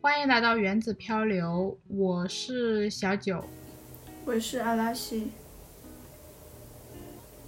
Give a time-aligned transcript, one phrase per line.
[0.00, 3.44] 欢迎来到原子漂流，我是小九，
[4.24, 5.32] 我是阿拉西。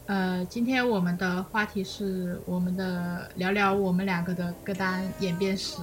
[0.07, 5.79] 呃，今天我们的话题是我们的聊聊我们两个的歌单演变史。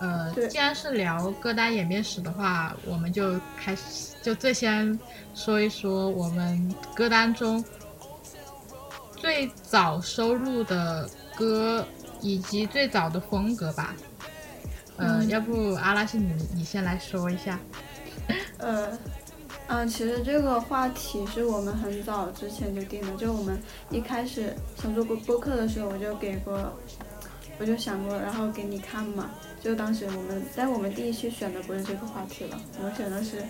[0.00, 4.98] 呃，既然是聊歌单演变史的话，我们就开始，就最先
[5.34, 7.64] 说一说我们歌单中
[9.16, 11.86] 最早收录的歌
[12.20, 13.96] 以及最早的风格吧。
[14.96, 17.58] 呃，要不阿拉西你你先来说一下。
[18.58, 18.96] 呃。
[19.66, 26.70] 嗯，其实这个话题是我们很早之前就定的，就我们一开始想做播播客的时候，我就给过，
[27.58, 29.30] 我就想过，然后给你看嘛。
[29.62, 33.42] 就当时我们在我们第一期选的不是这个话题了，我们选的是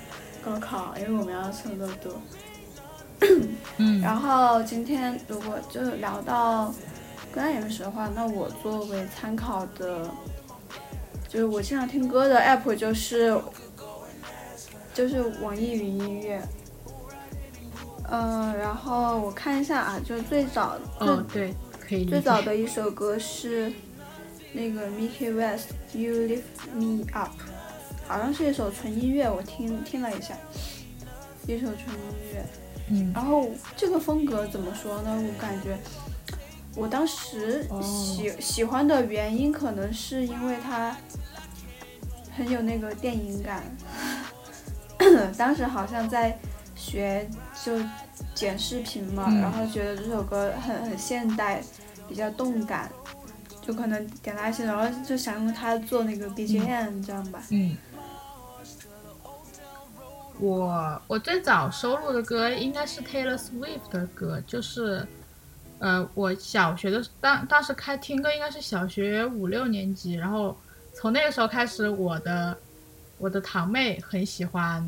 [0.45, 2.13] 高考，因为我们要测乐多。
[3.79, 4.01] 嗯。
[4.01, 6.67] 然后今天如果就聊到
[7.33, 10.09] 歌单演史的话，那我作为参考的，
[11.35, 13.39] 就是我经常听歌的 app 就是。
[14.95, 16.41] 就是网易云音乐，
[18.09, 23.73] 嗯，然后我看一下啊，就最早，嗯，对，可以最早的一首歌是
[24.53, 26.43] 那个 Mickey West You Lift
[26.75, 27.33] Me Up，
[28.07, 30.39] 好像是一首纯音乐，我听听了一下，
[31.49, 32.45] 一首纯音乐，
[32.91, 35.11] 嗯，然后这个风格怎么说呢？
[35.11, 35.77] 我感觉
[36.77, 40.97] 我当时喜喜欢的原因，可能是因为它
[42.37, 43.63] 很有那个电影感。
[45.37, 46.39] 当时好像在
[46.75, 47.29] 学
[47.63, 47.73] 就
[48.35, 51.63] 剪视频嘛，然后觉得这首歌很很现代，
[52.09, 52.91] 比较动感，
[53.61, 57.43] 就可能点那些，然后就想用它做那个 BGM 这样吧。
[57.51, 57.77] 嗯。
[60.41, 65.07] 我我最早收录的歌应该是 Taylor Swift 的歌，就是
[65.85, 70.57] 呃，我小学的当当时开听歌应该是小学五六年级，然后
[70.95, 72.57] 从那个时候开始，我的。
[73.17, 74.85] 我的堂妹很喜欢，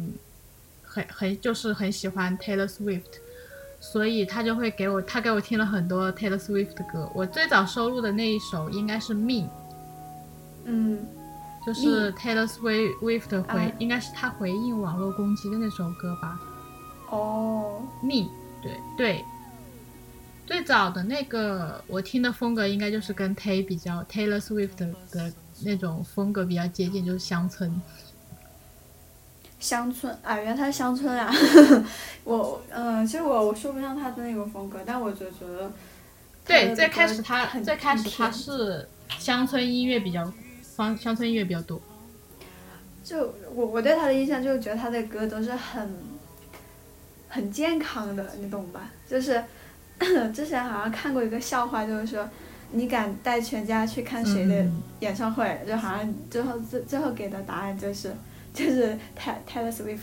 [0.82, 3.02] 很很就是很喜欢 Taylor Swift，
[3.80, 7.08] 所以她就会给我，她给我听了很多 Taylor Swift 的歌。
[7.14, 9.48] 我最早收录的那一首应该是《Me》，
[10.64, 11.06] 嗯，
[11.64, 16.38] 就是 Taylor Swift 回，应该是她回应网络攻击的那首歌吧。
[17.10, 18.28] 哦，《Me》，
[18.60, 19.24] 对对，
[20.46, 24.76] 最早的那个我听的风格应该就是跟 Tay 比较，Taylor Swift
[25.10, 25.32] 的
[25.64, 27.82] 那种风格比较接近，就是乡村。
[29.58, 31.32] 乡村啊，原来他是乡村啊！
[32.24, 35.72] 我嗯，其实我我说不上他的那个风格，但我就觉得，
[36.44, 38.86] 对，最开始他最开始他是
[39.18, 40.30] 乡村音乐比较，
[40.62, 41.80] 方乡村音乐比较多。
[43.02, 45.90] 就我我对他的印象就是觉得他的歌都是很
[47.28, 48.90] 很健康的，你懂吧？
[49.08, 49.42] 就是
[50.32, 52.28] 之前好像看过一个笑话，就是说
[52.72, 54.66] 你敢带全家去看谁的
[55.00, 55.60] 演唱会？
[55.66, 58.14] 就好像最后最最后给的答案就是。
[58.56, 60.02] 就是泰泰勒·斯威夫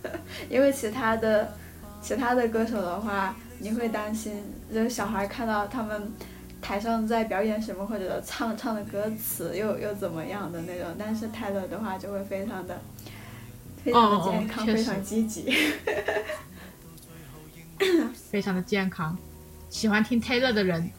[0.00, 0.08] 特，
[0.48, 1.52] 因为其他的
[2.00, 4.40] 其他的歌手的话，你会担心，
[4.72, 6.12] 就是小孩看到他们
[6.62, 10.86] 台上在表演什么，或者唱唱的歌词又又怎么样的那种。
[10.96, 12.80] 但是泰勒的话就会非常的
[13.84, 15.52] 非常的健康，非常积极，
[18.30, 19.18] 非常的健康。
[19.68, 20.90] 喜欢听 Taylor 的人。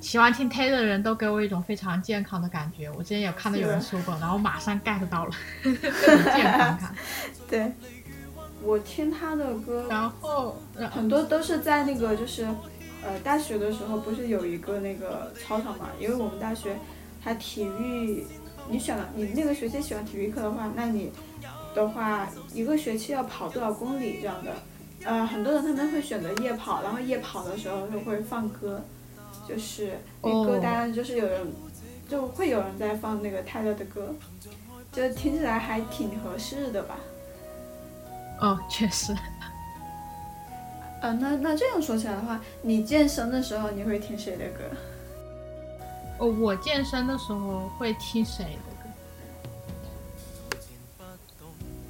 [0.00, 2.90] 喜欢听 Taylor 的人都给我一种非常健康的感觉。
[2.90, 5.30] 我之前有看到有人说过，然后马上 get 到了，
[5.62, 6.94] 健康感。
[7.48, 7.72] 对，
[8.60, 12.44] 我听他的歌，然后很多都是在那个就是，
[13.04, 15.90] 呃，大学的时候不是有一个那个操场嘛？
[16.00, 16.76] 因为我们大学
[17.22, 18.26] 它体育，
[18.68, 21.12] 你选了你那个学期喜欢体育课的话，那你
[21.76, 24.52] 的话一个学期要跑多少公里这样的？
[25.04, 28.82] 呃，很多人他们会选择夜跑，然后夜跑的时候就会放歌。
[29.48, 31.52] 就是那歌单，就是有人
[32.08, 34.14] 就会有人在放那个泰勒的歌，
[34.92, 36.96] 就听起来还挺合适的吧。
[38.40, 39.12] 哦，确实。
[41.00, 44.60] 呃，那那这样说起来的话，你健身的时候你会听谁的歌？
[46.18, 48.72] 哦，我健身的时候会听谁的
[51.00, 51.06] 歌？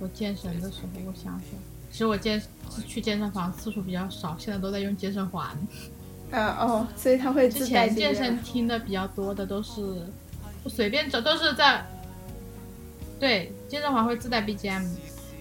[0.01, 1.43] 我健身的时候，我想想，
[1.91, 2.41] 其实我健
[2.87, 5.57] 去健身房次数比较少，现在都在用健身环。
[6.31, 10.07] 嗯哦，所以他会之前健身听的比较多的都是，
[10.67, 11.85] 随便找都是在，
[13.21, 14.89] 对健身环会自带 BGM，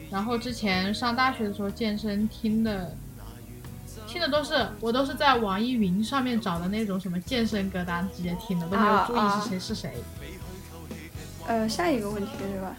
[0.09, 2.93] 然后之前上大学的时候健身听的，
[4.05, 9.93] 听的都是我都是在网易云上面找的那种什么健身歌单直接听的，都没有注意是谁是谁。
[11.47, 12.75] 呃，下一个问题是吧？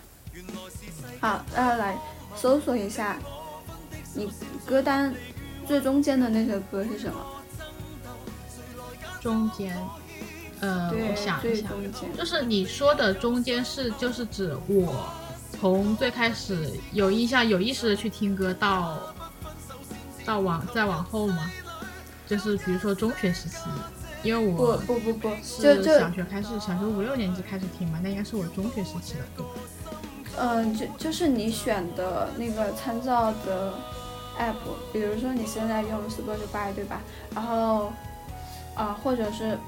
[1.18, 1.96] 好，呃，来
[2.36, 3.18] 搜索一下，
[4.14, 4.30] 你
[4.66, 5.14] 歌单
[5.66, 7.26] 最中间的那首歌是什么？
[9.20, 9.76] 中间，
[10.60, 11.68] 呃，我想一下，
[12.16, 15.08] 就是你说的中间是就是指我
[15.60, 18.98] 从最开始有印象、有意识的去听歌到
[20.24, 21.50] 到往再往后吗？
[22.26, 23.58] 就是比如说中学时期，
[24.22, 29.44] 因为我不不不不是小学开始，小学五六年级开始听嘛，那应该是我中学时期的歌。
[30.38, 33.74] 嗯，就就是你选的那个参照的
[34.38, 34.54] app，
[34.92, 37.00] 比如说你现在用 Spotify 对吧？
[37.34, 37.92] 然后
[38.74, 39.58] 啊，或者是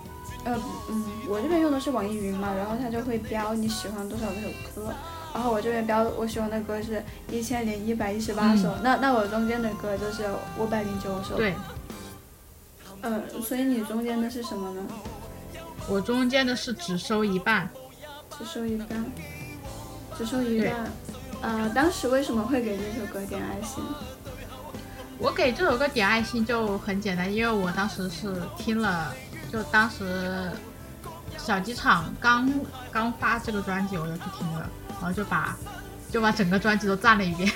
[0.44, 0.58] 呃
[0.88, 4.92] 嗯，我这边用的是网易云嘛，然后它就会标你喜欢多少首歌，
[5.34, 10.24] 然后我这边标我喜欢的歌是一千零一百一十八首，那那我中间的歌就是
[10.58, 11.36] 五百零九首。
[11.36, 11.54] 对。
[13.02, 14.82] 嗯，所以你中间的是什么呢？
[15.90, 17.68] 我中间的是只收一半。
[18.38, 19.04] 只收一半。
[20.16, 20.72] 只收一半，
[21.42, 23.82] 呃，当时为什么会给这首歌点爱心？
[25.18, 29.12] 我给这首歌点爱心就很简单，因为我当时是听了，
[29.50, 30.50] 就当时
[31.36, 32.50] 小机场刚
[32.90, 35.56] 刚发这个专辑，我就去听了，然后就把
[36.10, 37.50] 就把整个专辑都赞了一遍，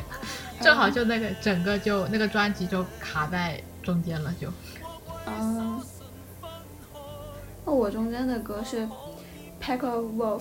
[0.60, 4.48] 正好就那个整个就那个专辑就卡在中间了，就。
[5.26, 5.80] 嗯。
[7.64, 8.86] 那我中间的歌是
[9.62, 10.40] 《Pack of Wolf》。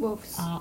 [0.00, 0.60] Wolves，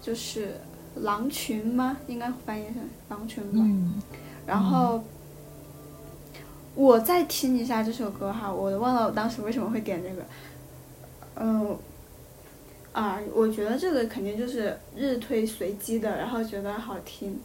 [0.00, 0.60] 就是
[0.96, 1.96] 狼群吗？
[2.06, 2.76] 应该翻译成
[3.08, 3.58] 狼群吧。
[3.58, 4.00] 嗯。
[4.46, 5.02] 然后，
[6.74, 10.22] 我再听一下这首歌哈，我忘了我当时为什么会点这个。
[11.36, 11.76] 嗯。
[12.92, 17.40] 啊，我觉得这个肯定就是日推随机的，然后觉得好听，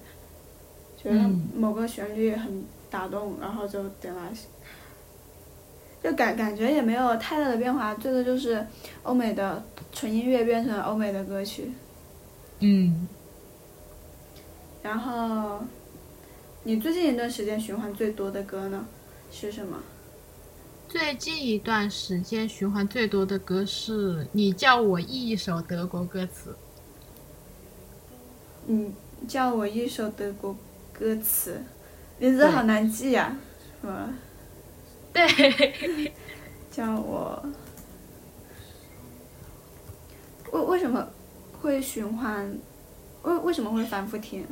[0.96, 4.30] 觉得某个旋律很打动，然后就点了。
[6.04, 8.66] 就感感觉也没有太大的变化，最多就是
[9.04, 11.72] 欧美的纯音乐变成欧美的歌曲。
[12.60, 13.08] 嗯。
[14.82, 15.60] 然后，
[16.64, 18.86] 你最近一段时间循环最多的歌呢，
[19.30, 19.78] 是什么？
[20.88, 26.56] 最近一段时间循环最多的歌是你叫我一首德国歌词。
[28.66, 28.94] 你
[29.28, 30.56] 叫我一首德国
[30.94, 31.62] 歌词，
[32.18, 33.36] 名字好难记呀，
[33.82, 34.10] 是吧？
[35.14, 36.14] 对，
[36.72, 37.44] 叫我
[40.52, 41.08] 为为什么
[41.62, 42.58] 会循环？
[43.24, 44.48] 为为什么会反复听？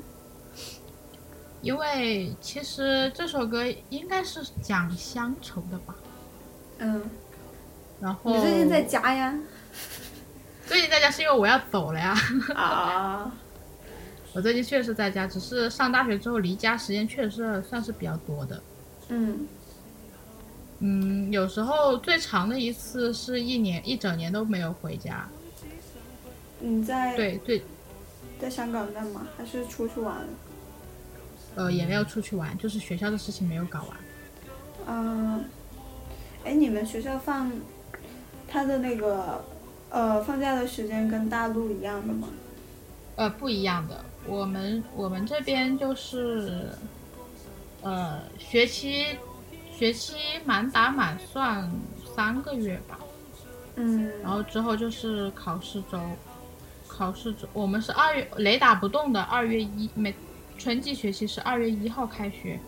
[1.61, 5.95] 因为其实这首歌应该是讲乡愁的吧。
[6.79, 7.01] 嗯。
[7.99, 8.35] 然后。
[8.35, 9.39] 你最近在家呀？
[10.67, 12.15] 最近在家是因为我要走了呀。
[12.53, 13.31] 啊。
[14.33, 18.61] 我最近确实在家，只是上大学之后离家时间确实算是比较多的。
[19.09, 19.47] 嗯。
[20.79, 25.27] 嗯，有时候最长的一次是一年一整年都没有回家。
[26.59, 27.63] 你在对对，
[28.39, 29.27] 在香港干嘛？
[29.35, 30.27] 还是出去玩？
[31.55, 33.97] 呃，也没有出去玩，就是学校的事情没有搞完。
[34.87, 35.45] 嗯，
[36.43, 37.51] 哎，你们学校放
[38.47, 39.43] 他的那个
[39.89, 42.27] 呃放假的时间跟大陆一样的吗？
[43.15, 44.05] 呃，不一样的。
[44.27, 46.69] 我们我们这边就是
[47.81, 49.17] 呃学期。
[49.77, 51.71] 学期满打满算
[52.15, 52.97] 三个月吧，
[53.75, 55.99] 嗯，然后之后就是考试周，
[56.87, 60.11] 考试周我们是二月雷打不动的二月一每
[60.57, 62.59] 春季学期是二月一号开学，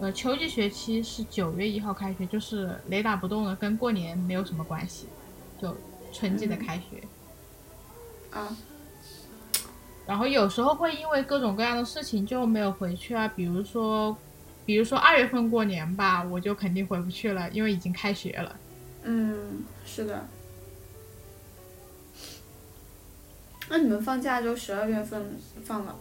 [0.00, 5.06] 呃秋季学期是九月一号开学，就是雷打不动的，跟过年没有什么关系，
[5.58, 5.74] 就
[6.12, 7.02] 春季的开学，
[8.38, 8.54] 啊，
[10.06, 14.14] 然后有时候会因为各种各样的事情就没有回去啊，比如说。
[14.66, 18.56] 比如说二月份过年吧，我就肯定回不去了，因为已经开学了。
[19.02, 20.26] 嗯，是的。
[23.68, 25.94] 那你们放假就十二月份放了？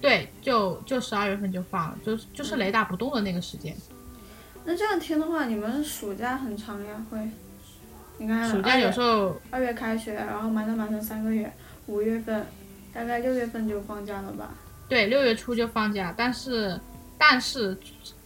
[0.00, 3.76] 对，就就十二月份就放了，就就是雷打不动的那个时间。
[4.64, 7.18] 那这样听的话，你们暑假很长呀，会？
[8.18, 11.52] 你看，暑假有时候二月开学，然后满打满算三个月，
[11.86, 12.44] 五月份
[12.92, 14.54] 大概六月份就放假了吧？
[14.88, 16.80] 对，六月初就放假，但是。
[17.18, 17.76] 但是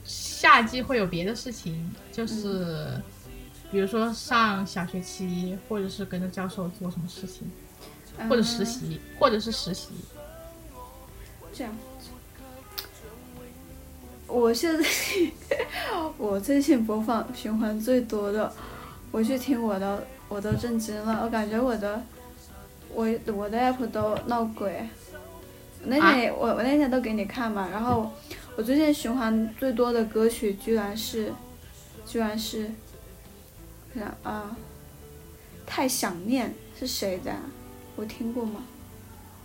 [0.05, 3.01] 夏季会有别的事情，就是
[3.71, 7.51] 比如说上小学期，或者是跟着教授做什么事情，
[8.29, 9.89] 或者实习，或者是实习。
[11.55, 11.75] 这样，
[14.27, 14.87] 我现在
[16.19, 18.53] 我最近播放循环最多的，
[19.11, 22.03] 我去听我的，我都震惊了，我感觉我的
[22.93, 24.87] 我我的 app 都闹鬼。
[25.85, 28.13] 那天我我那天都给你看嘛，然后。
[28.57, 31.33] 我最近循环最多的歌曲居然是，
[32.07, 32.71] 居然是，
[33.95, 34.55] 看啊，
[35.67, 37.35] 太想念是谁的？
[37.97, 38.63] 我听过吗？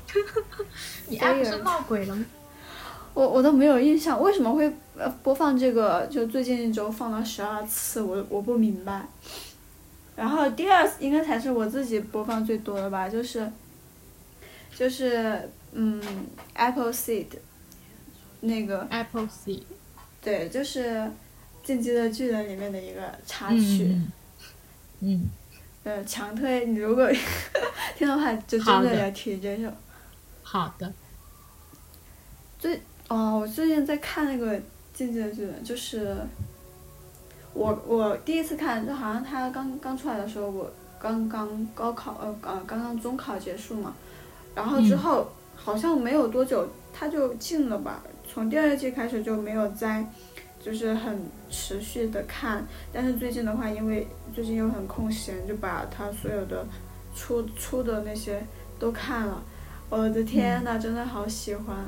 [1.08, 2.26] 你爱不是闹鬼了吗？
[3.14, 6.06] 我我都没有印象，为什么会呃播放这个？
[6.08, 9.08] 就最近一周放了十二次，我我不明白。
[10.16, 13.50] 然后第二应该才是我自己播放最多的吧，就是
[14.76, 16.02] 就是嗯
[16.54, 17.28] ，Apple Seed
[18.42, 19.64] 那个 Apple Seed，
[20.22, 20.90] 对，就是
[21.64, 24.00] 《进击的巨人》里面的一个插曲。
[25.00, 25.30] 嗯。
[25.84, 27.10] 呃，强推你如果
[27.96, 29.72] 听的话，就真的要听这首。
[30.44, 30.92] 好的。
[32.60, 34.58] 最哦，我最近在看那个
[34.94, 36.18] 《进击的巨人》，就是
[37.54, 43.96] 我我第一次看，就好像他刚刚出来的时候，我刚刚高考呃呃刚刚中考结束嘛，
[44.54, 48.04] 然后之后好像没有多久他就进了吧，
[48.38, 50.06] 从第二季开始就没有再。
[50.60, 51.18] 就是很
[51.50, 56.66] 持续的看，但是最近的话，因为最近又很空闲，就把他所有的
[57.16, 58.44] 出出的那些
[58.78, 59.42] 都看了。
[59.90, 61.86] 我的天呐，真的好喜欢。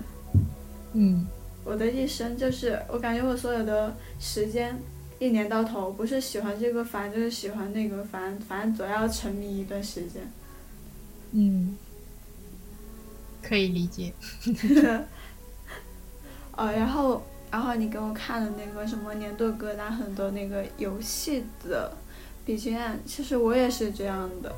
[0.94, 1.28] 嗯。
[1.66, 4.80] 我的一生就是，我感觉我所有的时间，
[5.18, 10.32] 一年到头不是喜欢这个番，就是喜欢那个番，反正总要沉迷一段时间。
[11.32, 11.76] 嗯。
[13.42, 14.14] 可以理解。
[16.60, 17.24] 哦，然后。
[17.52, 21.92] 然后你给我看的那个什么年度歌单，很多那个游戏的
[22.46, 24.54] BGM，其实我也是这样的，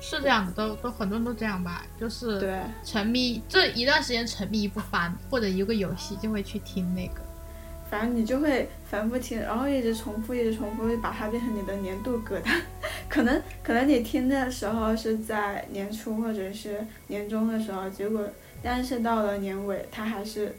[0.00, 7.20] 是这样的，都都很多人都这样吧，就是对沉迷这一段时间沉迷一部番或者一个游戏，就会去听那个，
[7.90, 12.58] 反正你就会反复听，然后一直重复，一直重复，把它变成你的年度歌单。
[13.06, 18.26] 可能可能你听的时候是在年初或者是年终的时候，结果
[18.62, 20.56] 但是到了年尾，它还是。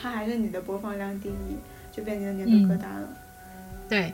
[0.00, 1.58] 它还是你的播放量第一，
[1.90, 3.08] 就变成年度歌单了。
[3.88, 4.12] 对。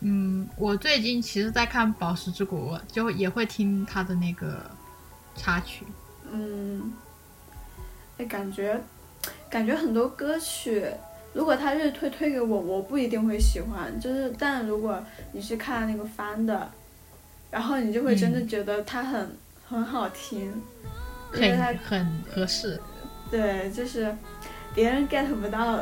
[0.00, 4.60] 嗯，我最近其实在看《宝石之国》，就也会听他的那个
[5.34, 5.86] 插曲。
[6.30, 6.92] 嗯。
[8.18, 8.78] 哎，感觉，
[9.48, 10.86] 感觉很多歌曲，
[11.32, 13.98] 如果他日推推给我，我不一定会喜欢。
[13.98, 16.70] 就是，但如果你是看那个翻的，
[17.50, 19.36] 然后你就会真的觉得它很
[19.66, 20.62] 很好听。
[21.34, 22.80] 很很合适，
[23.30, 24.14] 对，就是
[24.74, 25.80] 别人 get 不到，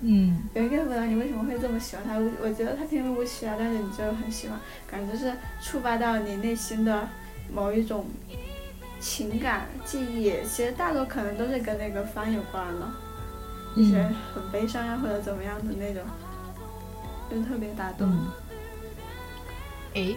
[0.00, 2.16] 嗯，别人 get 不到你为什么会这么喜欢他？
[2.16, 4.58] 我我觉得他平平无奇啊，但是你就很喜欢，
[4.90, 7.08] 感觉是触发到你内心的
[7.52, 8.06] 某一种
[9.00, 10.32] 情感记忆。
[10.46, 12.94] 其实大多可能都是跟那个番有关了，
[13.76, 14.02] 一些
[14.34, 16.02] 很悲伤呀或者怎么样的那种，
[17.30, 18.08] 就特别打动。
[19.94, 20.14] 哎。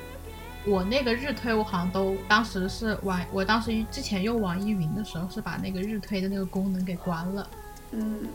[0.67, 7.47] 我那个日推，我好像都当时是网，我当时之前用网易云的时候是把那个日推的那个功能给关了。
[7.91, 8.27] 嗯。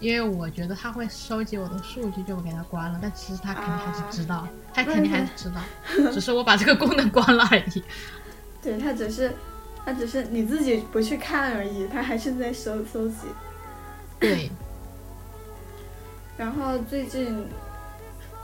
[0.00, 2.98] 因为我觉得他会收集我的数据，就我给他关了。
[3.02, 5.60] 但其实他肯定还是知道，他肯定还是知道，
[6.12, 7.82] 只是我把这个功能关了而已。
[8.62, 9.34] 对他只是，
[9.84, 13.26] 他只是你自己不去看而已，他还是在收收集。
[14.18, 14.50] 对。
[16.38, 17.46] 然后最近。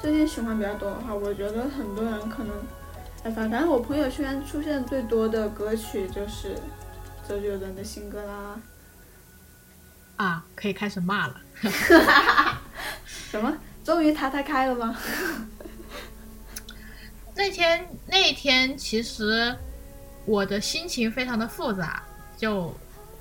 [0.03, 2.59] 最近喜欢比较多的话，我觉得很多人可能，哎，
[3.31, 6.57] 反正我朋友圈出现最多的歌曲就是
[7.29, 8.61] 周杰伦的新歌啦。
[10.17, 11.41] 啊，可以开始骂了。
[13.07, 13.53] 什么？
[13.83, 14.97] 终于他他开了吗？
[17.35, 19.55] 那天那天其实
[20.25, 22.03] 我的心情非常的复杂，
[22.37, 22.73] 就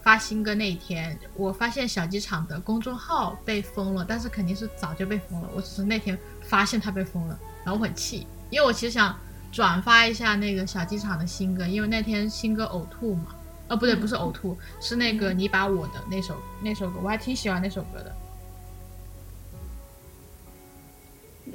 [0.04, 6.18] 发新歌那一天，我发现小机场的公众号被封了，但是肯定是早就被封了，我只是那天。
[6.46, 9.18] 发现他被封了，然后我很气，因为我其实想
[9.54, 13.28] 转发一下那个小机场的新歌，因为那天新歌呕吐嘛，
[13.68, 18.16] 呃不对，不是呕吐，是那个你把我的那首那首歌，我还挺喜欢那首歌的。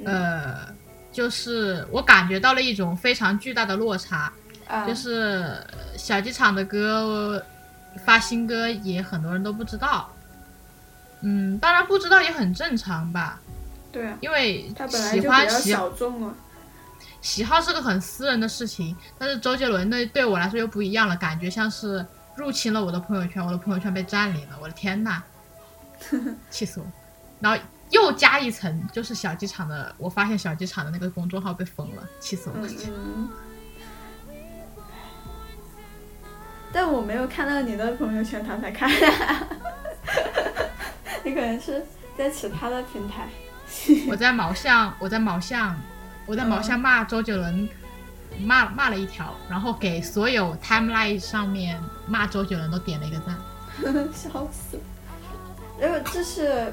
[0.05, 0.73] 呃，
[1.11, 4.31] 就是我感觉到了一种非常巨大的落差，
[4.87, 5.57] 就是
[5.97, 7.43] 小机场的歌
[8.05, 10.09] 发新歌也很多人都不知道，
[11.19, 13.41] 嗯，当然不知道也很正常吧。
[13.91, 16.33] 对啊，因为他本来就比较小众了。
[17.21, 25.21] 喜好是个很私人的事情，但是周杰伦的对我来说又不一样了，感觉像是入侵了我的朋友圈，我的朋友圈被占领了，我的天呐，
[26.49, 26.85] 气死我！
[27.39, 32.69] 然后又加一层，就是小机场的，我发现小机场的那个公众号被封了，气死我了。
[32.87, 33.29] 嗯。
[36.71, 38.89] 但我没有看到你的朋友圈，他才看。
[41.23, 41.83] 你可能是
[42.17, 43.27] 在其他的平台。
[44.07, 45.75] 我在毛巷，我在毛巷，
[46.29, 47.67] 我在毛下骂周杰伦，
[48.39, 53.35] 骂骂了一条，然后给所有 timeline 上面骂周杰伦都点了一个赞，
[54.13, 54.83] 笑死了。
[55.81, 56.71] 因为这是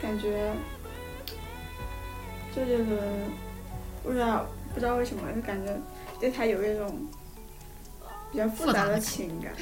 [0.00, 0.50] 感觉
[2.54, 2.98] 周杰伦
[4.02, 5.78] 不知道不知道为什么，就感觉
[6.18, 7.06] 对他有一种
[8.32, 9.52] 比较复杂的情感。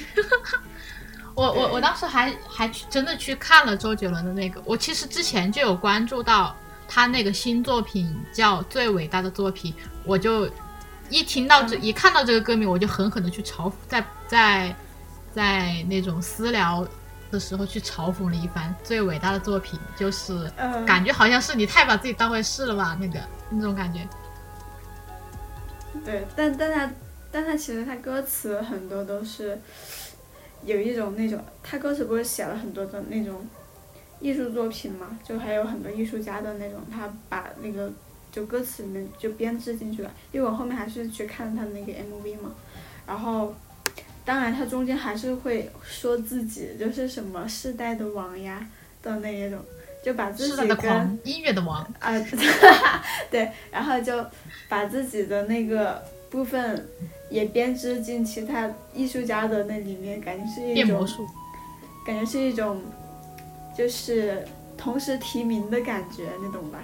[1.34, 6.54] 我我我当时还还去真的去看了周杰伦的那个，我其实之前就有关注到
[6.94, 9.72] 他那个新作品叫《最伟大的作品》，
[10.04, 10.48] 我就
[11.10, 14.76] 一听到这，一看到这个歌名，我就狠狠的去嘲讽，在在
[15.34, 16.86] 在那种私聊
[17.32, 18.72] 的时候去嘲讽了一番。
[18.84, 20.48] 最伟大的作品就是
[20.86, 23.18] 感觉好像是你太把自己当回事了吧，那个
[23.50, 24.08] 那种感觉。
[26.04, 26.92] 对，但但他
[27.32, 29.60] 但他其实他歌词很多都是
[30.64, 33.44] 有一种那种，他歌词不是写了很多的那种。
[34.24, 37.92] 艺术作品嘛，就还有很多艺术家的那种，他把那个
[38.32, 40.10] 就歌词里面就编织进去了。
[40.32, 42.54] 因为我后面还是去看他的那个 MV 嘛，
[43.06, 43.54] 然后，
[44.24, 48.66] 当然他中间还是会说自己就是什么世代的王呀
[49.02, 49.60] 的那一种，
[50.02, 52.18] 就把自己跟音乐的王啊，
[53.30, 54.24] 对，然后就
[54.70, 56.88] 把自己的那个部分
[57.28, 61.06] 也编织进其他艺术家的那里面，感觉是一种，
[62.06, 62.80] 感觉是一种。
[63.76, 66.78] 就是同时提名的感觉，你懂吧？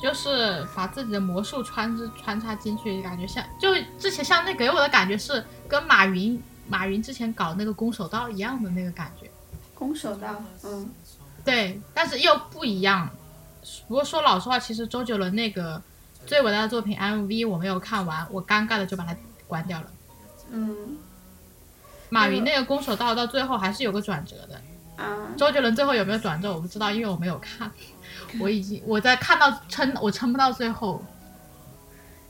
[0.00, 9.30] 就是把自己的魔术穿着穿插进去，感觉像就之前像那给我的感觉是跟马云马云之前搞那个攻守道一样的那个感觉。
[9.74, 10.90] 攻守道，嗯，
[11.44, 13.08] 对，但是又不一样。
[13.88, 15.80] 不过说老实话，其实周杰伦那个
[16.26, 19.16] 最伟大的作品 MV 我没有看完，我尴尬的就把它
[19.48, 19.86] 关掉了。
[20.50, 20.98] 嗯。
[22.10, 24.60] 马云那个攻守道到最后还是有个转折的。
[24.96, 27.70] 啊，周杰伦最后有没有转正我不知道，因为我没有看。
[28.40, 31.02] 我已经我在看到撑，我撑不到最后。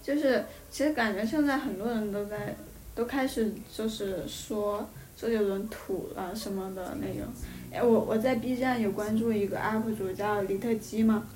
[0.03, 2.55] 就是其实感觉现在很多人都在
[2.95, 7.33] 都开始就是说周杰伦土了什么的那种。
[7.73, 11.27] 哎，我我在 B 站有关注一个 UP 主叫李特基嘛，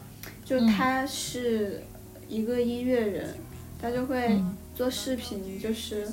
[0.45, 1.83] 就他是
[2.29, 3.35] 一个音乐人，
[3.81, 4.43] 他就会
[4.75, 6.07] 做视频，就是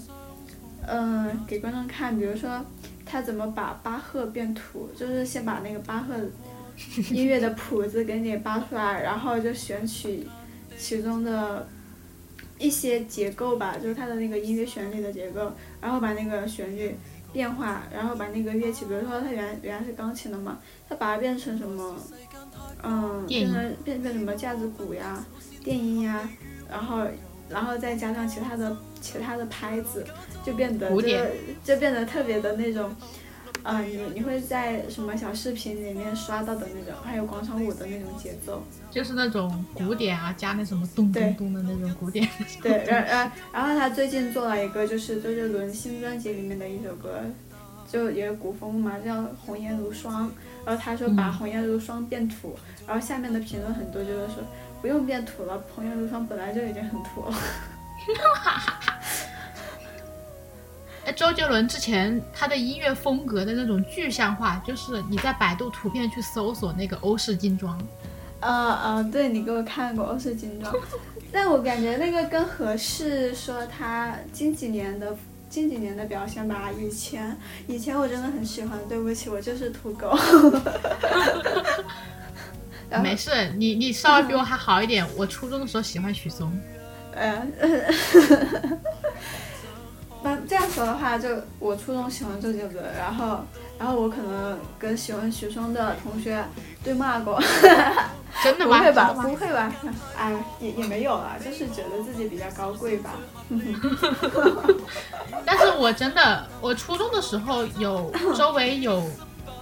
[0.88, 2.64] 嗯给观众看，比如说。
[3.06, 4.90] 他怎么把巴赫变土？
[4.98, 6.16] 就是先把那个巴赫
[7.12, 10.28] 音乐的谱子给你扒出来，然后就选取
[10.78, 11.68] 其中的
[12.58, 16.96] 一些结构吧，就是他的那个音乐旋律的结构，然后把那个旋律
[17.32, 20.58] 变化，然后把那个乐器，比如说他原原来是钢琴的嘛，
[20.90, 21.96] 他把它变成什么，
[22.84, 25.24] 嗯，变成变成什么架子鼓呀、
[25.64, 26.28] 电音呀，
[26.70, 27.06] 然后
[27.48, 30.06] 然后再加上其他的其他的拍子。
[30.46, 31.18] 就变得就
[31.64, 32.96] 就变得特别的那种，
[33.64, 42.28] 呃，你你会在什么小视频里面刷到的那种，还有广场舞的那种节奏，就是那种古典啊，加那什么咚咚咚的那种古典。
[42.62, 47.20] 对，然然然后他最近做了一个，就是周杰伦新专辑里面的一首歌，
[47.92, 50.28] 就也是古风嘛，叫《红颜如霜》。
[50.66, 54.44] 然后他说把《红颜如霜》变土，然后下面的评论很多就是说
[54.82, 57.36] 不用变土了，《红颜如霜》本来就已经很土了。
[61.06, 67.80] 哎，周杰伦之前他的音乐风格的那种具象化，就是你在百度图片去搜索那个欧式精装。
[68.40, 70.74] 呃呃，对你给我看过欧式精装，
[71.32, 75.16] 但我感觉那个更合适说他近几年的
[75.48, 76.72] 近几年的表现吧。
[76.72, 77.38] 以前
[77.68, 80.18] 以前我真的很喜欢，对不起，我就是土狗。
[83.04, 85.06] 没事，你你稍微比我还好一点。
[85.16, 86.52] 我初中的时候喜欢许嵩。
[87.14, 87.52] 嗯。
[90.26, 93.42] 那这样说的话，就我初中喜欢周杰伦，然后，
[93.78, 96.44] 然后我可能跟喜欢许嵩的同学
[96.84, 97.40] 对骂过，
[98.44, 98.80] 真的吗？
[98.80, 99.14] 不会吧？
[99.14, 99.72] 不会吧？
[100.18, 103.12] 哎，也也没有了，就是觉得自己比较高贵吧。
[105.46, 109.08] 但是我真的，我初中的时候有周围有，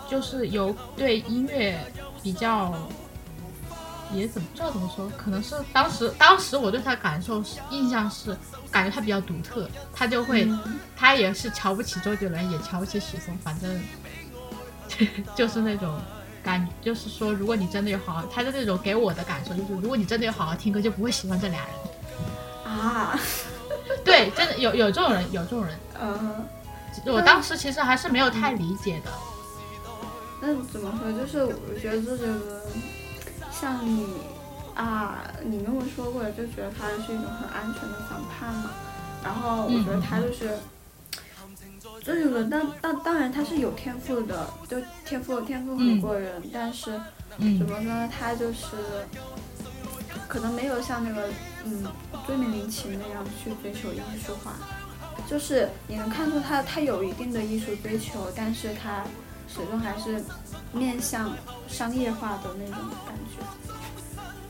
[0.10, 1.78] 就是有对音乐
[2.22, 2.74] 比较，
[4.14, 8.36] 也怎么不知道怎么说，可能是当时当时我对他感受是印象是。
[8.72, 10.50] 感觉他比较独特，他就会，
[10.96, 13.80] 他也是瞧不起周杰伦，也瞧不起许嵩，反正
[15.38, 16.02] 就是那种
[16.44, 22.74] 感，就是说，如果你真的有好好，他的那种给我的感受就是，如果你真的有好好听歌，就不会喜欢这俩人。
[22.74, 23.16] 啊，
[24.04, 25.78] 对，真的有有这种人，有这种人。
[26.02, 26.44] 嗯，
[27.06, 29.12] 我当时其实还是没有太理解的。
[30.42, 31.12] 那怎么说？
[31.12, 32.42] 就是我觉得周杰伦
[33.64, 34.06] 像你。
[34.76, 38.72] 啊，你跟我说过，就觉得他是一种很安全的反叛嘛。
[39.24, 40.58] 然后我觉得他就是
[42.04, 46.42] 周杰伦，当当当然他是有天赋的，就天赋天赋很过人。
[46.52, 47.00] 但是
[47.38, 48.10] 怎么说呢？
[48.12, 49.06] 他就是
[50.28, 51.30] 可能没有像那个
[51.66, 51.86] 嗯
[52.26, 54.54] 追名林琴那样去追求艺术化。
[55.30, 59.04] 就是你能看出他他有一定的艺术追求，但是他
[59.54, 60.22] 始终还是
[60.74, 61.32] 面向
[61.68, 63.44] 商业化的那种感觉。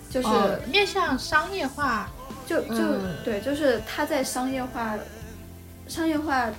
[0.10, 0.28] 就是
[0.70, 2.10] 面向商业化，
[2.46, 2.78] 就就
[3.26, 4.96] 对，就是他在商业化、
[5.88, 6.50] 商业化、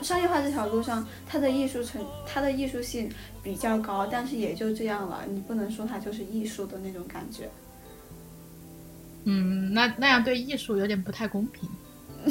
[0.00, 7.50] 商业化这条路上，他的艺术成，他的艺术性比较高，但是也就这样了，你不能说他就是艺术的那种感觉。
[9.24, 11.68] 嗯，那那样对艺术有点不太公平。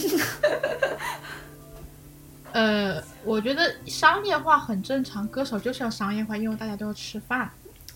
[2.51, 7.49] 呃，我觉得商业化很正常，歌手就是要商业化，因为大家都要吃饭。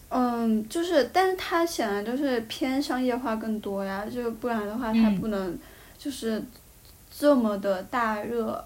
[0.09, 5.57] 嗯，就是，但是他显然就是偏商业化更多呀，就不然的话他不能
[5.97, 6.39] 就是
[7.09, 8.63] 这么的大热，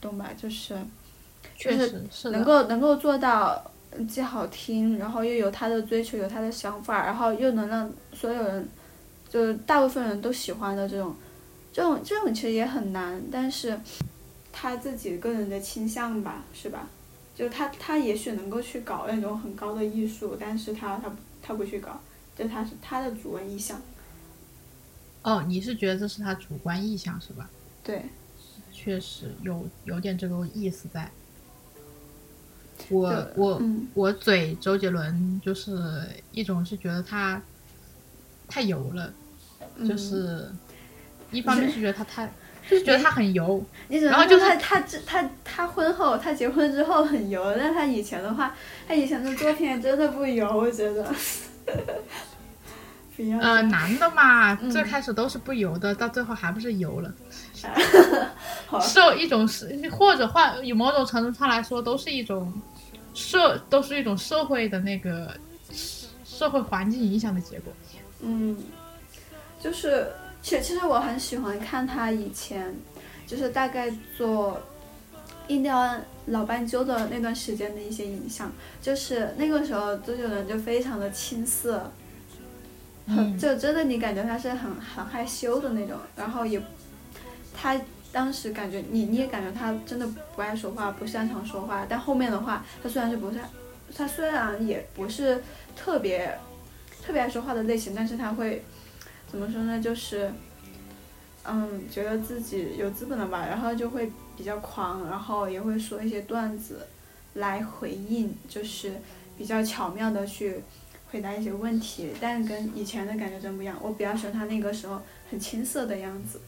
[0.00, 0.28] 懂吧？
[0.36, 0.76] 就是，
[1.56, 3.70] 就是能够能够做到
[4.06, 8.68] 既好听，然后又有他的追求，有他的想法，然后又能让所有人，
[9.30, 11.16] 就大部分人都喜欢的这种，
[11.72, 13.80] 这种这种其实也很难，但是。
[14.52, 16.88] 他自己个人的倾向吧，是吧？
[17.34, 21.10] 就他他也许能够去搞那种很高的艺术，但是他他
[21.42, 21.98] 他不去搞，
[22.36, 23.80] 就他是他的主观意向。
[25.22, 27.48] 哦，你是觉得这是他主观意向是吧？
[27.82, 28.04] 对，
[28.70, 31.10] 确实有有点这个意思在。
[32.90, 33.62] 我我
[33.94, 37.40] 我嘴周杰伦就是一种是觉得他
[38.46, 39.14] 太油了，
[39.88, 40.50] 就是
[41.30, 42.30] 一方面是觉得他太。
[42.68, 48.54] 就是觉得他很油， 然后就是他他他他婚后他结婚之后很油，但他以前的话，
[48.86, 51.04] 他以前的作品真的不油，我觉得。
[53.40, 57.12] 呃，男的嘛，最开始都是不油的，到最后还不是油了。
[58.80, 62.52] 受一种是或者换以某种程度上来说，都是一种
[63.14, 65.36] 社都是一种社会的那个
[66.24, 67.72] 社会环境影响的结果。
[68.20, 68.56] 嗯，
[69.60, 70.10] 就是。
[70.42, 72.74] 其其实我很喜欢看他以前，
[73.26, 74.60] 就是大概做
[75.46, 78.50] 印第安老斑鸠的那段时间的一些影像，
[78.82, 81.90] 就是那个时候周杰伦就非常的青涩，
[83.06, 86.60] 很就真的你感觉他是很很害羞的那种，然后也
[87.54, 93.38] 他当时感觉你你也感觉他真的不爱说话，不擅长说话，但后面的话他虽然是不是
[93.96, 95.40] 他虽然也不是
[95.76, 96.36] 特别
[97.00, 98.64] 特别爱说话的类型，但是他会。
[99.32, 99.80] 怎么说呢？
[99.80, 100.30] 就是，
[101.44, 106.86] 嗯，觉得自己有资本了吧，然后就会比较狂，然后也会说一些段子
[107.34, 108.92] 来回应，就是
[109.38, 110.60] 比较巧妙的去
[111.10, 113.74] 回答一些问题，但跟以前的感觉真不一样。
[113.80, 116.38] 我比较喜欢他那个时候很青涩的样子，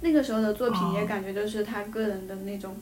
[0.00, 2.74] 那个时候的作品也感觉就是他个人的那种，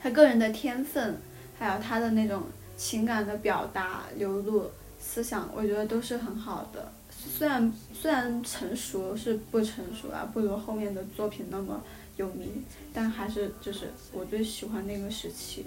[0.00, 1.16] 他个人的天分，
[1.56, 2.42] 还有他的那种
[2.76, 6.92] 情感的表达、流露、思想，我觉得都是很好的。
[7.08, 7.72] 虽然
[8.06, 11.82] 虽然成熟是不成熟啊，不如后面的作品那么
[12.16, 12.64] 有名，
[12.94, 15.66] 但还是就是我最喜欢那个时期。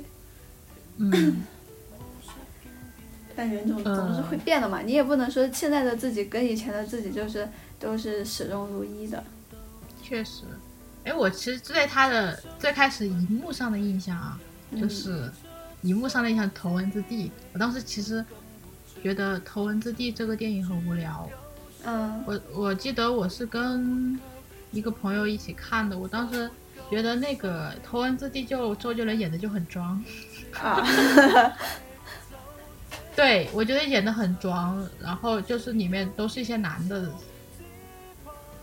[0.95, 1.43] 嗯。
[3.35, 7.45] 但人总总是会变的嘛，你也不能说现在的自己跟以前的自己就是
[7.77, 9.21] 都是始终如一的。
[10.01, 10.43] 确实，
[11.03, 14.39] 哎，我其实对他的最开始荧幕上的印象啊，
[14.79, 15.29] 就是
[15.81, 18.23] 荧幕上的印象《头文字 D》，我当时其实
[19.03, 21.29] 觉得《头文字 D》这个电影很无聊。
[21.85, 24.19] 嗯，我我记得我是跟
[24.71, 26.49] 一个朋友一起看的，我当时
[26.89, 30.03] 觉得那个《头文字 D》就周杰伦演的就很装，
[30.61, 30.85] 啊，
[33.15, 37.09] 对我觉得演的很装，然后就是里面都是一些男的，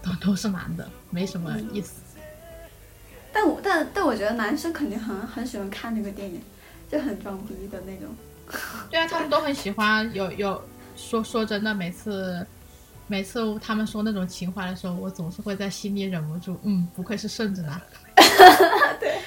[0.03, 2.03] 都都是男的，没什么意思。
[3.33, 6.41] 但我但但我觉得男生肯定很很喜欢看那个电影，
[6.91, 8.15] 就很装逼的那种。
[8.91, 10.63] 对啊，他们都很喜欢，有有
[10.97, 12.47] 说说真的，每次。
[13.09, 17.81] 每次他们说那种情话的时候，我总是会在心里忍不住，嗯，不愧是顺子男。
[18.99, 19.21] 对。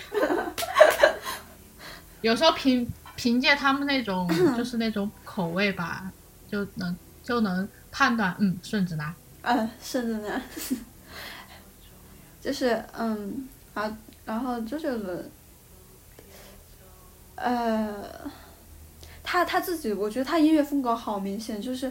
[2.22, 6.12] 有时候凭凭借他们那种就是那种口味吧，
[6.52, 9.16] 就能就能判断，嗯，顺子男。
[9.44, 10.42] 嗯，顺子男。
[12.42, 15.32] 就是嗯，啊，然后周杰伦，
[17.36, 18.30] 呃，
[19.24, 21.90] 他他自己，我觉得他音乐风格好明显，就是。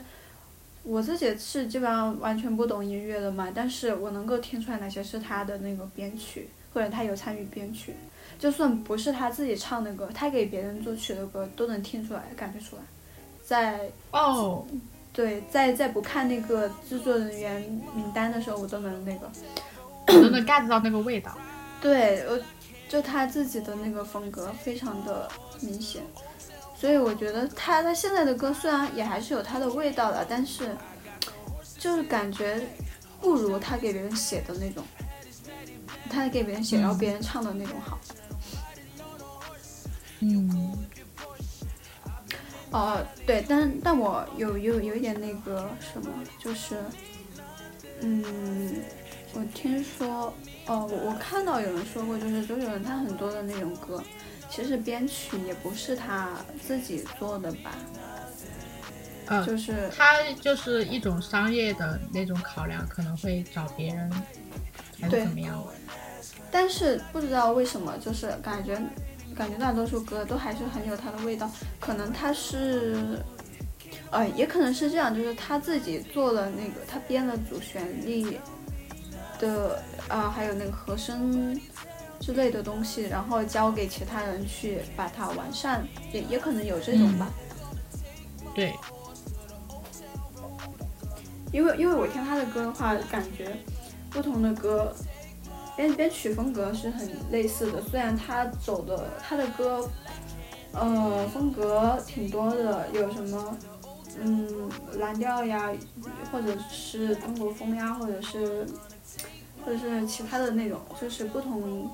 [0.88, 7.94] 我自己是基本上完全不懂音乐的嘛，但是我能够听出来哪些是他的那个编曲，或者他有参与编曲，
[8.38, 12.82] 就算不是他自己唱的歌，他给别人作曲的歌都能听出来，感觉出来。
[13.44, 14.64] 在哦，
[15.12, 17.60] 对，在在不看那个制作人员
[17.94, 19.30] 名单的时候，我都能那个，
[20.06, 21.36] 都能 get 到那个味道。
[21.82, 22.40] 对，我
[22.88, 25.28] 就他自己的那个风格非常的
[25.60, 26.02] 明显。
[26.78, 30.76] 所以我觉得他他现在的歌虽然也还是有他的味道的，但是
[31.76, 32.60] 就是感觉
[33.20, 34.84] 不如他给别人写的那种，
[36.08, 37.98] 他给别人写然后别人唱的那种好。
[40.20, 40.78] 嗯。
[42.70, 46.76] 哦，对，但但我有有有一点那个什么，就是，
[48.02, 48.76] 嗯，
[49.32, 50.32] 我听说，
[50.66, 54.00] 哦，我我看到有人说过，就是周杰伦他很多的那种歌。
[54.50, 56.30] 其实编曲也不是他
[56.66, 57.70] 自己做的吧，
[59.26, 64.10] 呃，就是他就是一种商业的那种考量，可能会找别人
[65.00, 65.62] 还是怎么样。
[66.50, 68.80] 但是不知道为什么，就是感觉
[69.36, 71.50] 感觉大多数歌都还是很有他的味道。
[71.78, 73.22] 可能他是，
[74.10, 78.38] 呃，也可能是这样，就是他自己做了那个，他编了主旋律
[79.38, 81.60] 的啊，还有那个和声。
[82.20, 87.28] 之类的东西，然后交给其他人去把它完善，也也可能有这种吧。
[88.54, 88.74] 对，
[91.52, 93.56] 因为因为我听他的歌的话，感觉
[94.10, 94.92] 不同的歌
[95.76, 99.88] 编编曲风格是很类似的，虽然他走的他的歌，
[100.72, 103.56] 呃，风格挺多的，有什么
[104.20, 105.70] 嗯蓝调呀，
[106.32, 108.66] 或者是中国风呀，或者是
[109.64, 111.88] 或者是其他的那种，就是不同。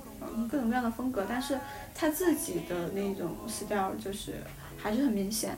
[0.51, 1.59] 各种各样的风格，但是
[1.95, 4.35] 他自己的那种 style 就是
[4.77, 5.57] 还是很明显。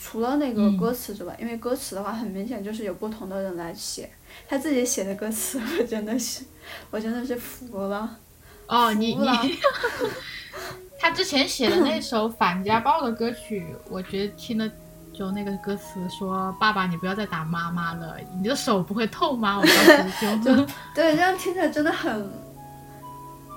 [0.00, 4.08] 除了那个歌词之外，因为歌词的话很明显就是有不同的人来写，
[4.46, 6.44] 他自己写的歌词 我真的是，
[6.90, 8.16] 我真的是服了。
[8.68, 9.26] 哦，你你，
[11.00, 14.70] 他之前写的那首反家暴的歌曲，我觉得听了
[15.12, 20.54] 就那个歌词说：“爸爸，你不要再打妈妈了，你的手不会痛吗？”我当时就
[20.94, 22.47] 对，这样听起来真的很。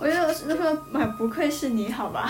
[0.02, 2.28] 我觉得那个买不愧是你好吧，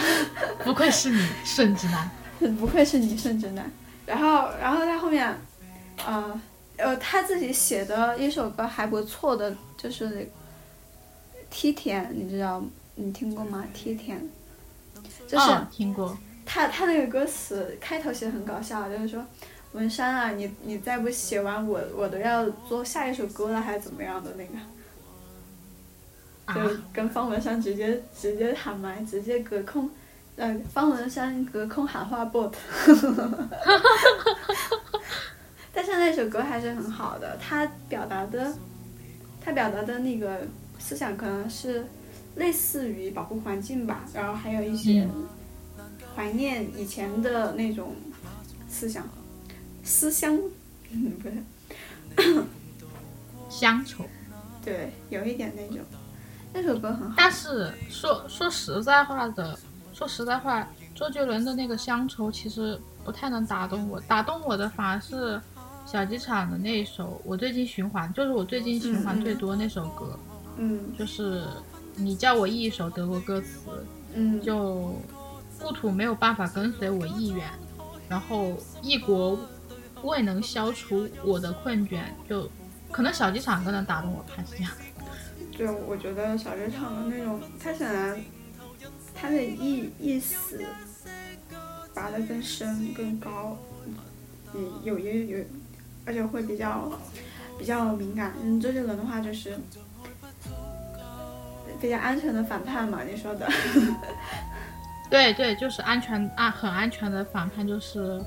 [0.62, 2.12] 不愧是你顺直男，
[2.60, 3.72] 不愧是你顺 直男。
[4.06, 5.34] 然后，然后他后面，
[6.06, 6.42] 呃，
[6.76, 10.28] 呃，他自己写的一首歌还不错的，就是那
[11.50, 12.62] 梯田，你知道
[12.96, 13.66] 你听过吗？
[13.74, 14.20] 梯田，
[15.26, 16.18] 就是听过。
[16.46, 19.26] 他他那个歌词开头写的很搞笑，就是说
[19.72, 24.52] 文山啊，你你再不写完，我我都要做下一首歌了，还是怎么样的那个。
[26.54, 26.62] 就
[26.94, 29.90] 跟方文山直接直接喊麦，直接隔空，
[30.36, 32.52] 呃，方文山隔空喊话 bot，
[35.74, 38.54] 但是那首歌还是很好的，他表达的，
[39.40, 40.42] 他表达的那个
[40.80, 41.86] 思想可能是
[42.36, 45.08] 类似于保护环境吧，然后还有一些
[46.16, 47.96] 怀念以前的那种
[48.68, 49.08] 思想，
[49.84, 50.38] 思乡，
[50.92, 51.30] 嗯不
[52.22, 52.44] 是，
[53.50, 54.04] 乡愁，
[54.64, 55.86] 对，有一点那种。
[56.54, 59.58] 那首歌很好，但是说说实在话的，
[59.94, 65.42] 说实在话，周杰伦的那个乡愁其实不太能打动我，打动我的反而是
[65.86, 70.20] 小机场的那一首，我最近循环，就是我最近循环最多那首歌，
[70.58, 71.44] 嗯，就是
[71.96, 74.94] 你叫我一首德国歌词，嗯，就
[75.60, 77.50] 故土没有办法跟随我意愿，
[78.10, 79.40] 然后异国
[80.04, 82.50] 未能消除我的困倦，就
[82.92, 84.72] 可能小机场更能打动我，还是这样。
[85.62, 88.20] 对，我觉得小剧场的那种，他显然
[89.14, 90.60] 他的意意思
[91.94, 93.56] 拔得更深更高，
[94.56, 95.38] 嗯，有也有，
[96.04, 96.92] 而且会比较
[97.60, 98.34] 比较敏感。
[98.44, 99.56] 嗯，周杰伦的话就是
[101.80, 103.48] 比较安全的反叛嘛，你说的。
[105.12, 108.20] 对对，就是安全安很安全的反叛，就是。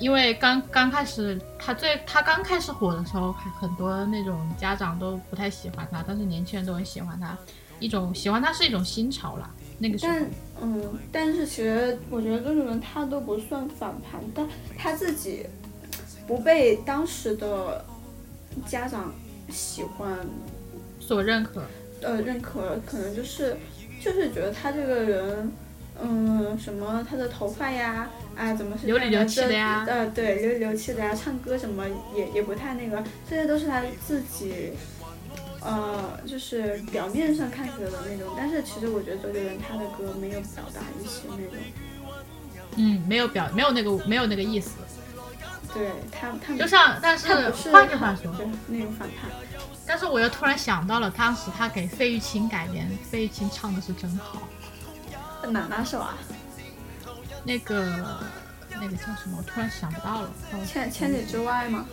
[0.00, 7.36] 因为刚刚开始，他最他刚开始火的时候，还很多那种家长都不太喜欢他，但是年轻人都很喜欢他，
[7.78, 9.50] 一种喜欢他是一种新潮啦。
[9.78, 10.30] 那个时候，但
[10.62, 14.46] 嗯，但是其实我觉得周杰伦他都不算反叛，但
[14.78, 15.46] 他自己
[16.26, 17.84] 不被当时的
[18.66, 19.12] 家长
[19.50, 20.18] 喜欢
[20.98, 21.62] 所认可，
[22.00, 23.54] 呃，认可可能就是
[24.02, 25.52] 就是觉得他这个人，
[26.02, 28.08] 嗯，什么他的头发呀。
[28.40, 29.84] 啊，怎么是流里流气的呀？
[29.86, 31.84] 呃，对，流里流气的呀，唱歌什么
[32.16, 34.72] 也也不太那个，这些都是他自己，
[35.60, 38.34] 呃，就是表面上看起来的那种。
[38.38, 41.54] 但是其实我觉得周杰伦他的歌没有表达一些那种，
[42.76, 44.70] 嗯，没有表，没有那个没有那个意思。
[45.74, 48.34] 对他，他就像，但是换句话说，
[48.68, 49.30] 那种反叛。
[49.86, 54.48] 但是我又突然想到了，当时他给费玉清改编，费玉清唱的是真好。
[55.50, 56.16] 哪哪首啊？
[57.44, 58.20] 那个
[58.80, 59.38] 那个叫什么？
[59.38, 60.30] 我突然想不到了。
[60.66, 61.86] 千千里之外吗？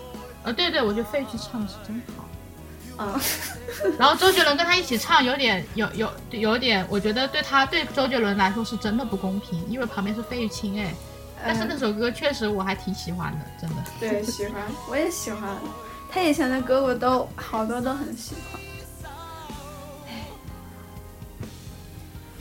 [0.43, 3.03] 呃，对对，我觉得费玉清唱的是真好。
[3.03, 3.21] 啊。
[3.99, 10.93] 然后周杰伦跟他一起唱，有点有有有点，我觉得对他对周杰伦来说是真的不公平，因为旁边是费玉清哎。
[11.45, 13.75] 但是那首歌确实我还挺喜欢的，真的。
[13.99, 15.55] 对，喜欢，我也喜欢。
[16.09, 18.59] 他以前的歌我都好多都很喜欢。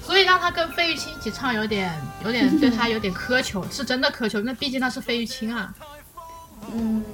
[0.06, 1.92] 所以让他跟费玉清一起唱，有点
[2.24, 4.40] 有点对他有点苛求，是真的苛求。
[4.40, 5.74] 那毕竟那是费玉清啊，
[6.72, 7.04] 嗯，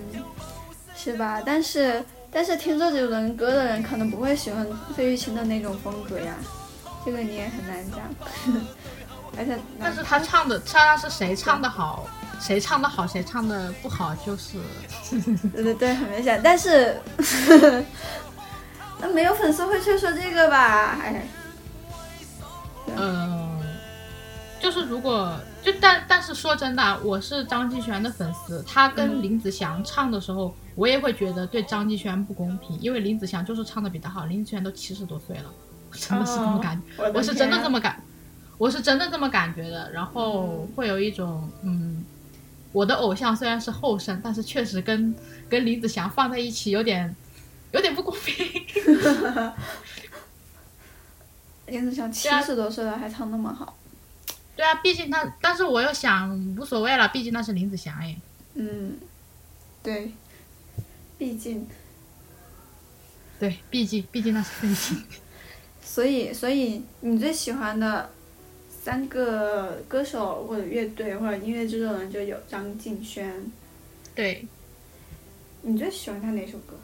[0.95, 1.41] 是吧？
[1.45, 6.35] 但是但是听周杰伦歌的人可能不会喜欢费玉清的那种风格呀，
[7.05, 8.01] 这个你也很难讲。
[9.39, 12.07] 而且但是他唱的，唱他是谁唱的好，
[12.39, 14.59] 谁唱的好，谁唱的不好，就是
[15.55, 16.39] 对对对，很明显。
[16.45, 17.01] 但是
[19.01, 20.99] 那没有粉丝会去说这个吧？
[21.03, 21.27] 哎，
[22.97, 23.59] 嗯，
[24.61, 35.45] 就是如果就但但是说真的，我是张敬轩的粉丝，他跟林子祥唱的时候，我也会觉得对张敬轩不公平，因为林子祥就是唱的比他好，林子轩都七十多岁了，
[35.93, 38.03] 真的是这么感觉，我是真的这么感。
[38.59, 42.05] 我是真的这么感觉的，然后会有一种，嗯，
[42.71, 45.13] 我的偶像虽然是后生，但是确实跟
[45.49, 47.17] 跟林子祥放在一起有点
[47.73, 48.47] 有点不公平。
[51.73, 53.79] 林子祥七十多岁了还唱那么好。
[54.55, 58.15] 对啊，毕竟他，但是我又想无所谓了，毕竟那是林子祥哎。
[58.55, 58.99] 嗯，
[59.83, 60.13] 对，
[61.17, 61.67] 毕竟。
[63.41, 65.03] 对，毕竟毕竟那是毕竟。
[65.83, 68.11] 所以，所以你最喜欢的？
[68.85, 73.51] 三个歌手或者乐队或者音乐制作人就有张敬轩。
[74.13, 74.45] 对。
[75.63, 76.75] 你最喜欢他哪首歌？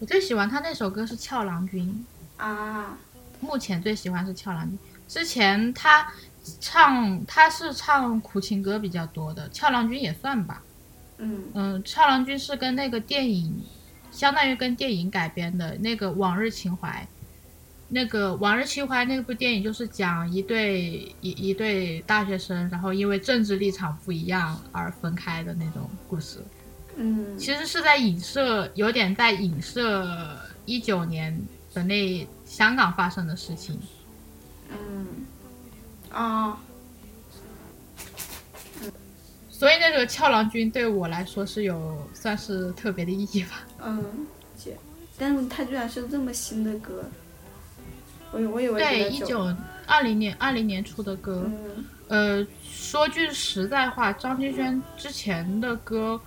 [0.00, 2.04] 我最喜欢他那首歌是《俏郎君》
[2.42, 2.98] 啊。
[3.42, 4.78] 目前最喜欢是《俏郎君》。
[5.12, 6.10] 之前他
[6.58, 10.62] 唱他是唱苦情歌比较多的，《俏郎君》也算吧。
[11.18, 11.42] 嗯。
[11.52, 13.62] 嗯，《俏郎君》是跟那个电影，
[14.10, 16.88] 相当于跟电影改编的那个《往日情怀》。
[17.94, 26.42] 那个《往日情怀》那部电影就是讲一对一一对大学生，然后因为政治立场不一样而分开的那种故事。
[26.96, 30.08] 嗯，其实是在影射，有点在影射
[30.64, 31.38] 一九年
[31.74, 33.80] 的那香港发生的事情。
[34.68, 35.06] 嗯，
[36.10, 36.58] 啊，
[39.48, 43.62] 所以那个《俏郎君》对我来说是有算是特别的意义吧。
[43.82, 44.04] 嗯，
[44.54, 44.76] 姐，
[45.18, 47.02] 但是他居然是这么新的歌。
[48.32, 49.50] 我我以为对一九
[49.86, 51.50] 二零年二零年出的歌，
[52.08, 56.20] 呃，说句实在话，张敬轩之前的歌，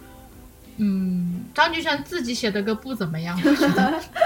[0.77, 4.03] 嗯，张敬轩自己写的歌不怎么样，我觉得，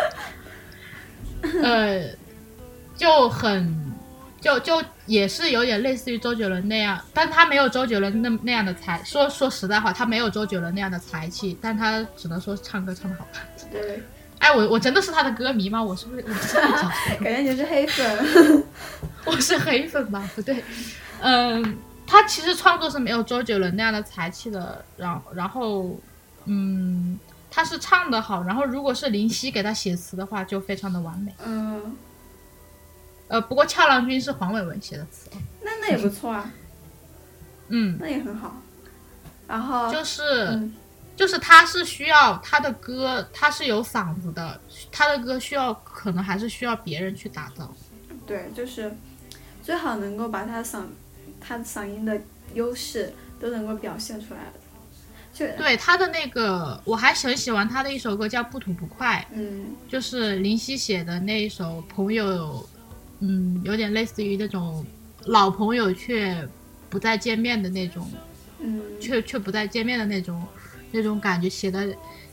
[1.64, 2.10] 呃，
[2.96, 3.94] 就很
[4.42, 13.44] 就就也是有点类似于周杰伦那样，但他没有周杰伦那那样的才说说实在话，他没有周杰伦那样的才气，但他只能说唱歌唱的好看。
[13.72, 14.02] 对。
[14.40, 15.84] 哎，我我真的是他的歌迷吗？
[15.84, 16.24] 我是不是？
[16.26, 16.56] 我是
[17.22, 18.64] 感觉你是黑粉。
[19.26, 20.30] 我是黑粉吧？
[20.34, 20.64] 不对，
[21.20, 24.86] 嗯，他其实创作是没有周杰伦那样的才气的。
[24.96, 26.00] 然然后，
[26.46, 27.20] 嗯，
[27.50, 28.44] 他是唱的好。
[28.44, 31.34] 然后，如果是林夕给他写词的话，就非常的完美。
[31.46, 31.96] 嗯。
[33.28, 35.30] 呃，不过《俏郎君》是黄伟文写的词。
[35.62, 36.52] 那那也不错啊。
[37.68, 37.98] 嗯。
[38.00, 38.62] 那也很好。
[39.48, 39.92] 然后。
[39.92, 40.70] 就是。
[41.16, 44.58] 就是他是需要他的歌，他是有嗓子的，
[44.90, 47.76] 他的歌需要可能还是需要别人去打造。
[48.26, 48.96] 对，就是
[49.62, 50.84] 最好能够把他嗓，
[51.42, 52.22] 他嗓音的
[52.54, 54.40] 优势都能够表现出来
[55.58, 62.68] 对他的那个，我还很喜欢他的一首歌叫《不吐不快》，嗯，就是林夕写的那一首朋友，
[63.20, 64.86] 嗯，有点类似于那种
[65.26, 66.48] 老朋友却
[66.90, 68.12] 不再见面的那种，
[68.60, 70.46] 嗯，却却不再见面的那种。
[70.92, 71.88] 那种感觉写的，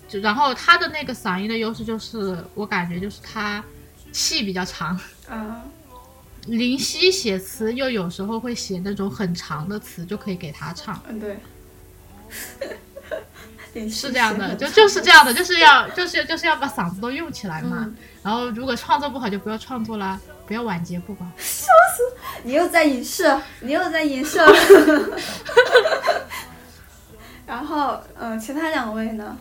[0.09, 3.63] 就然后他的那个嗓音的优势就是，我感觉就是他
[4.11, 4.99] 气比较长。
[5.29, 5.63] 啊。
[6.47, 10.99] 林夕写词又有时候会写那种很长的词，就可以给他唱。
[11.07, 11.37] 嗯，对。
[13.91, 17.93] 是这样的，就就是这样的，就是要就是就是要把嗓子都用起来嘛。
[18.23, 21.27] 然后如果创作不好，就不要创作啦，不要晚节不保。
[21.37, 22.03] 笑死！
[22.43, 24.45] 你又在影射，你又在影射。
[27.47, 29.37] 然后，嗯，其他两位呢？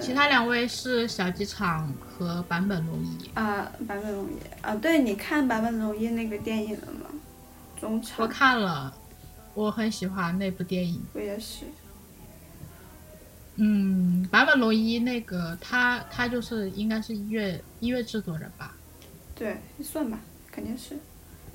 [0.00, 3.30] 其他两位是小机场和坂本龙一。
[3.34, 7.10] 啊，坂本龙一啊，对，你看坂本龙一那个电影了吗？
[7.80, 8.16] 中场。
[8.18, 8.92] 我看了，
[9.54, 11.00] 我很喜欢那部电影。
[11.14, 11.64] 我也是。
[13.58, 18.74] 嗯，坂本龙一那个他他就是应该是音乐音乐制作人吧？
[19.34, 20.18] 对，算吧，
[20.50, 20.96] 肯定是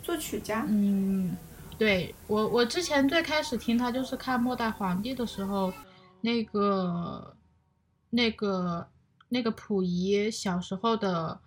[0.04, 0.66] 作曲家。
[0.70, 1.36] 嗯。
[1.76, 5.74] 对我，我之前最开始听他就是看《末代皇帝》的时候，
[6.22, 7.36] 那个、
[8.12, 8.88] 那个、
[9.30, 11.38] 那个溥仪小时候的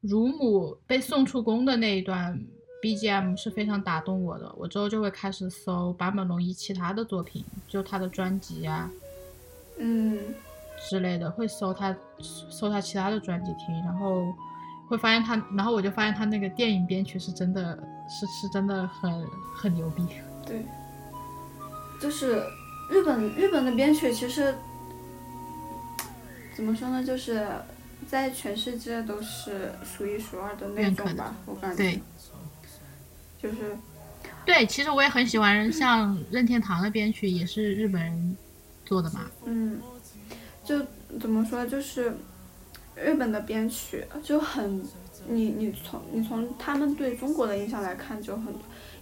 [0.00, 2.38] 乳母被送出宫的那一段
[2.82, 4.52] BGM 是非常打动我的。
[4.58, 8.90] 我之后就会开始搜坂本龙一其他的作品，就他的专辑啊，
[9.78, 10.18] 嗯
[10.88, 11.94] 之类的，会搜他
[12.50, 14.32] 搜他其他的专辑听，然后。
[14.88, 17.74] 会发现他，然后我就发现他那个电影编曲是真的
[18.10, 20.06] 是是真的很很牛逼。
[20.44, 20.66] 对，
[21.98, 22.44] 就是
[22.90, 24.54] 日本日本的编曲其实
[26.54, 27.48] 怎么说呢，就是
[28.06, 31.76] 在全世界都是数一数二的那种吧，我感觉。
[31.76, 32.02] 对。
[33.42, 33.74] 就是。
[34.44, 38.36] 对，其实我也很喜欢像任天堂的编曲，也是日本人
[38.92, 39.20] 做的嘛。
[39.46, 39.80] 嗯，
[40.62, 40.78] 就
[41.18, 42.12] 怎么说，就是
[42.94, 44.84] 日本的编曲就很，
[45.26, 48.52] 你你从你从他们对中国的印象来看就很，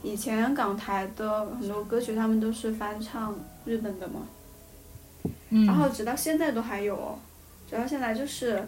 [0.05, 3.35] 以前港台的很多歌曲他们都是翻唱
[3.65, 4.21] 日本的嘛。
[5.49, 5.67] 嗯。
[5.67, 7.19] 然后直到现在都还有。
[7.69, 8.67] 直到现在就是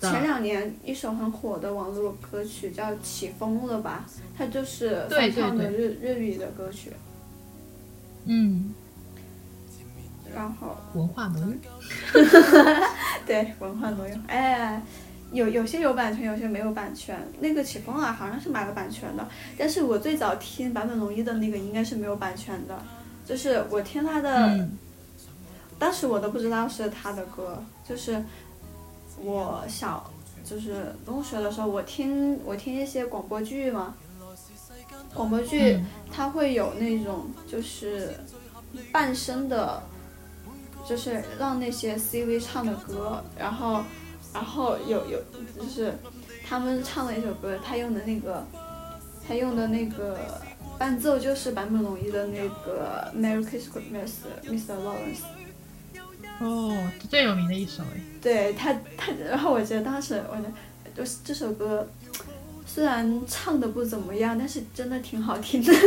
[0.00, 4.04] 前两年一首很火的网络歌曲叫《起风了》吧，
[4.36, 6.92] 它就是翻唱的日日语的歌曲。
[8.26, 8.72] 嗯。
[10.94, 11.58] 文化挪用。
[13.26, 14.20] 对，文化挪用。
[14.26, 14.82] 哎，
[15.32, 17.18] 有有些有版权，有些没有版权。
[17.40, 19.26] 那个《起风了》好像是买了版权的，
[19.56, 22.78] 但是我最早听坂本龙一的那个应该是没有版权的，
[23.26, 24.68] 就是我听他的。
[25.78, 28.20] 当时我都不知道是他的歌，就是
[29.22, 30.10] 我小
[30.44, 33.94] 就是中学的时候，我听我听一些广播剧嘛，
[35.14, 35.78] 广播剧
[36.10, 38.18] 它会有那种就是
[38.90, 39.80] 半声的，
[40.88, 43.82] 就是让那些 CV 唱的歌，然后
[44.32, 45.22] 然后有有
[45.58, 45.92] 就是
[46.48, 48.42] 他们唱了一首歌，他用的那个
[49.26, 50.18] 他用的那个
[50.78, 54.10] 伴奏就是坂本龙一的那个 Merry Christmas
[54.46, 54.74] Mr.
[54.82, 55.24] Lawrence。
[56.40, 58.00] 哦，最有名的一首哎。
[58.22, 60.36] 对他，他，然后我觉得当时我，
[60.96, 61.86] 就是这首歌，
[62.64, 65.72] 虽然唱的不怎么样，但是真的挺好听的。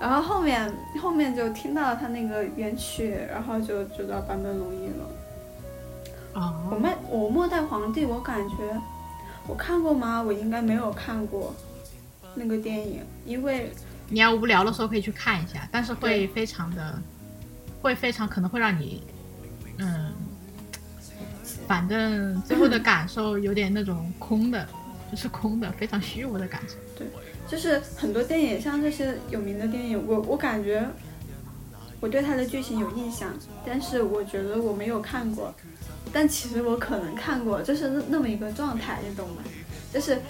[0.00, 6.40] 然后后面后面就听到他那个原曲，然后就知道版本龙一了。
[6.40, 6.54] 啊。
[6.70, 8.56] 我末我末代皇帝，我感觉
[9.46, 10.22] 我看过吗？
[10.22, 11.54] 我应该没有看过
[12.34, 13.72] 那个电影，因为。
[14.10, 16.98] 你要无聊的时候可以去看一下，但是会非常的，
[17.82, 19.02] 会非常可能会让你，
[19.76, 20.12] 嗯，
[21.66, 24.66] 反正最后的感受有点那种空的，
[25.12, 26.74] 就是空的，非常虚无的感觉。
[26.96, 27.06] 对，
[27.50, 30.86] 就是很多电影，像这些有名的电影，我我感觉
[32.00, 33.30] 我对它的剧情有印象，
[33.66, 35.54] 但是我觉得我没有看过，
[36.12, 39.42] 但其实我可能看过，就是那那么一个状态，你懂吗？
[39.92, 40.20] 就是。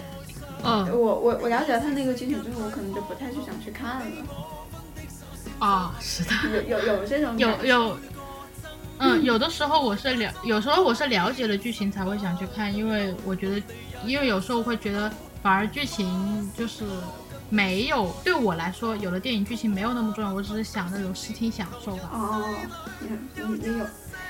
[0.61, 4.05] 嗯，我我我了解了他那个剧情之后，我可能就不太去想去看了。
[5.57, 7.97] 啊，是的，有有有这种有有，
[8.97, 13.63] 嗯，有的时候我是了，有时候我是了解了剧情才会想去看，因为我觉得，
[14.05, 15.09] 因为有时候会觉得，
[15.41, 16.83] 反而剧情就是
[17.49, 22.09] 没有对我来说，有的电影剧情没有那么重要，我只是想那种视听享受吧。
[22.11, 22.43] 哦，
[22.99, 23.85] 你你你有，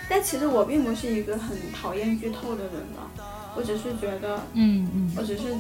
[0.07, 3.09] 但其实我并不是一个很讨厌剧透的人吧，
[3.55, 5.55] 我只是觉得，嗯嗯，我只是。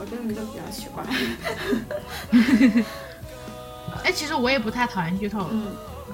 [0.00, 1.02] 我这个人就比较奇怪。
[4.04, 5.72] 哎，其实我也不太讨厌剧透，嗯，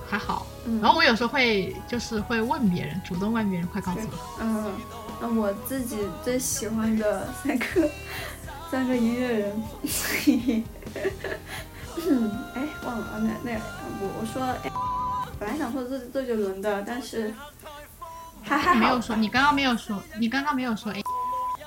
[0.08, 0.46] 还好。
[0.80, 4.18] 然后我有时候会就是会问别人，主动问别人，快告诉我。
[4.40, 4.72] 嗯，
[5.20, 7.90] 那我自己最喜欢的三个
[8.70, 9.62] 三个音乐人，
[12.08, 13.58] 嗯，哎，忘了那那
[14.00, 14.70] 我我说，哎，
[15.38, 17.32] 本来想说周周杰伦的，但是
[18.42, 21.00] 还还没有说，你刚刚没有说，你刚刚没有说，哎。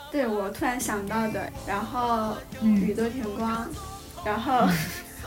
[0.09, 3.67] 对，我突然想到的，然后宇多田光，
[4.23, 4.65] 然后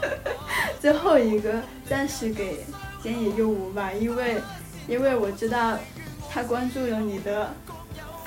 [0.81, 2.65] 最后一个暂时给
[3.03, 4.41] 菅野佑吾吧，因为
[4.89, 5.77] 因为我知道
[6.31, 7.53] 他关注了你的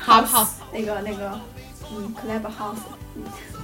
[0.03, 1.39] house 那个那个
[1.91, 2.77] 嗯 club house，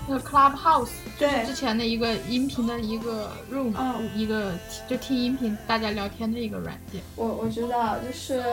[0.08, 1.46] 那个 club house 对。
[1.46, 3.74] 之前的一个音频的一个 room，
[4.16, 4.54] 一个
[4.88, 7.02] 就听音频大家聊天的一个软件。
[7.16, 8.44] 我我知道，就是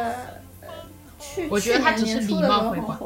[1.19, 2.99] 去我觉得他只是礼貌回关。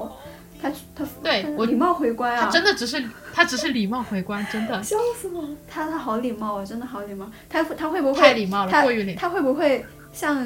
[0.61, 2.43] 他他对我礼貌回关啊！
[2.45, 3.03] 他真的只是
[3.33, 5.49] 他只是礼貌回关，真的 笑死了。
[5.69, 7.31] 他他好礼貌啊，真的好礼貌。
[7.49, 8.83] 他他会不会太礼貌了？
[8.83, 9.15] 过于礼。
[9.15, 10.45] 他会不会像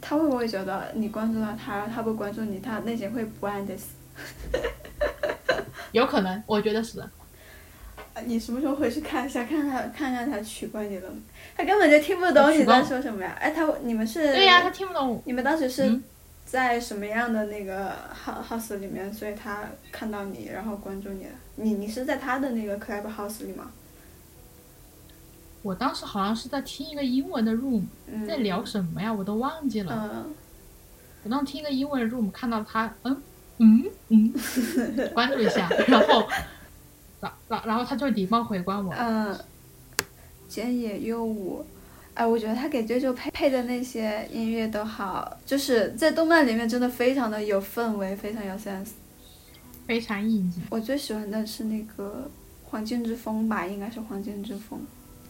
[0.00, 3.86] 他会不会觉得你关注了他，他不关注你，他内心会不安的死？
[5.92, 7.02] 有可能，我觉得是。
[8.24, 11.08] 你什么时候回去看一下，看他看看他取关你了？
[11.56, 13.36] 他根本就听不懂你在说什么呀！
[13.38, 14.32] 哎，他你们是？
[14.32, 15.22] 对呀，他听不懂。
[15.26, 16.00] 你们当时是？
[16.46, 17.92] 在什么样的那个
[18.24, 21.26] house 里面，所以他看到你，然后关注你。
[21.56, 23.72] 你你是在他的那个 club house 里吗？
[25.62, 27.82] 我当时好像是在听一个英文的 room，
[28.28, 29.12] 在聊什么呀？
[29.12, 30.10] 我都忘记了。
[30.14, 30.32] 嗯。
[31.24, 33.20] 我当时听一个英文的 room，看到他，嗯
[33.58, 34.32] 嗯嗯，
[35.12, 36.28] 关注一下，然后，
[37.20, 38.94] 然然然后他就礼貌回关我。
[38.96, 39.36] 嗯。
[40.48, 41.66] 菅野佑吾。
[42.16, 48.88] 哎，我觉得他给 JoJo 配配的那些音乐都好，就是在动漫里面真的非常的有氛围，非常有 sense，
[49.86, 50.62] 非常意境。
[50.70, 52.30] 我最喜欢的是那个
[52.70, 54.78] 《黄金之风》吧，应该是《黄金之风》。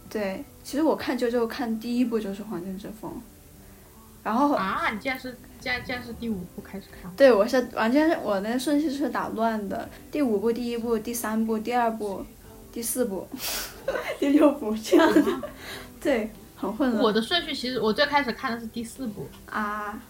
[0.09, 3.11] 对，其实我看 JoJo 看第一部就是《黄金之风》，
[4.23, 7.11] 然后啊，你竟然是竟然竟然是第五部开始看？
[7.17, 12.25] 对，我是完全是我那个顺序是打乱的，第五部、第一部、第三部、第二部、
[12.73, 13.27] 第四部、
[14.21, 15.41] 第六部这样的，
[16.01, 17.03] 对，很混乱。
[17.03, 20.01] 我的顺序其实我最开始看的是第四部啊，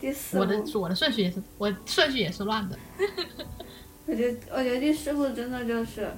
[0.00, 0.42] 第四部。
[0.42, 2.78] 我的我的顺序也是我顺序也是乱的。
[4.06, 6.08] 我觉得我觉得第四部真的就是。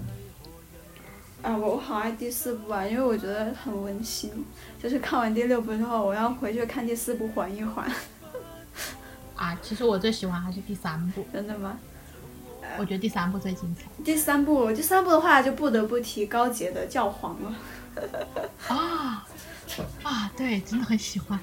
[1.42, 4.44] 啊，我我好爱第四部啊，因为我觉得很温馨。
[4.82, 7.88] 就是看完第六部之后，我要回去看第四部缓一缓。
[9.36, 11.24] 啊，其实我最喜欢还是第三部。
[11.32, 11.78] 真的吗？
[12.78, 13.82] 我觉得第三部最精彩。
[14.02, 17.54] 第三部，第三部的话就不得不提高洁的教皇了。
[18.74, 19.25] 啊
[20.02, 21.38] 啊，对，真的很喜欢。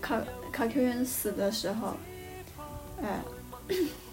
[0.00, 0.16] 考
[0.52, 1.96] 考 Q 人死的时候，
[3.02, 3.20] 哎。